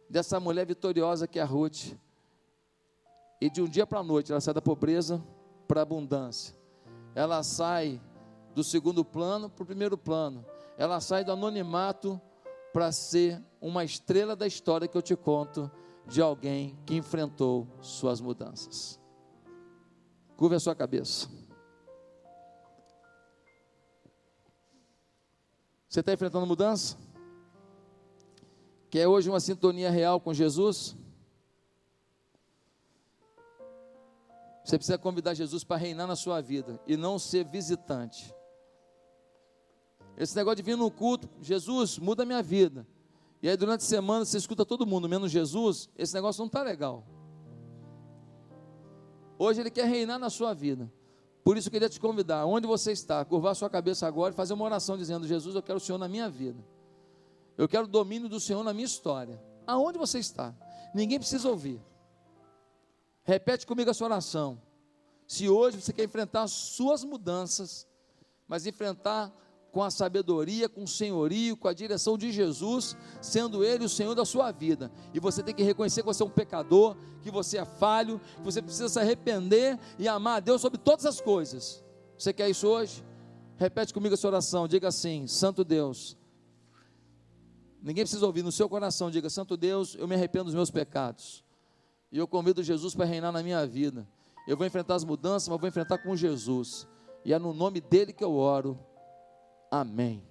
[0.09, 1.95] dessa mulher vitoriosa que é a Ruth.
[3.41, 5.23] E de um dia para a noite ela sai da pobreza
[5.67, 6.55] para a abundância.
[7.15, 8.01] Ela sai
[8.55, 10.45] do segundo plano para o primeiro plano.
[10.77, 12.21] Ela sai do anonimato
[12.73, 15.71] para ser uma estrela da história que eu te conto
[16.07, 18.99] de alguém que enfrentou suas mudanças.
[20.37, 21.29] Curva a sua cabeça.
[25.89, 26.97] Você está enfrentando mudança?
[28.91, 30.97] Quer hoje uma sintonia real com Jesus?
[34.69, 38.35] Você precisa convidar Jesus para reinar na sua vida e não ser visitante.
[40.15, 42.87] Esse negócio de vir no culto, Jesus, muda a minha vida.
[43.43, 46.63] E aí durante a semana você escuta todo mundo, menos Jesus, esse negócio não está
[46.63, 47.03] legal.
[49.39, 50.93] Hoje ele quer reinar na sua vida.
[51.43, 54.53] Por isso eu queria te convidar, onde você está, curvar sua cabeça agora e fazer
[54.53, 56.63] uma oração dizendo: Jesus, eu quero o Senhor na minha vida.
[57.57, 59.43] Eu quero o domínio do Senhor na minha história.
[59.67, 60.55] Aonde você está?
[60.95, 61.81] Ninguém precisa ouvir.
[63.29, 64.59] Repete comigo a sua oração.
[65.27, 67.87] Se hoje você quer enfrentar suas mudanças,
[68.49, 69.31] mas enfrentar
[69.71, 74.15] com a sabedoria, com o senhorio, com a direção de Jesus, sendo Ele o Senhor
[74.15, 74.91] da sua vida.
[75.13, 78.43] E você tem que reconhecer que você é um pecador, que você é falho, que
[78.43, 81.85] você precisa se arrepender e amar a Deus sobre todas as coisas.
[82.17, 83.05] Você quer isso hoje?
[83.59, 86.17] Repete comigo essa oração, diga assim: Santo Deus.
[87.83, 91.47] Ninguém precisa ouvir no seu coração, diga: Santo Deus, eu me arrependo dos meus pecados.
[92.11, 94.07] E eu convido Jesus para reinar na minha vida.
[94.47, 96.89] Eu vou enfrentar as mudanças, mas vou enfrentar com Jesus.
[97.25, 98.79] E é no nome dele que eu oro.
[99.71, 100.27] Amém.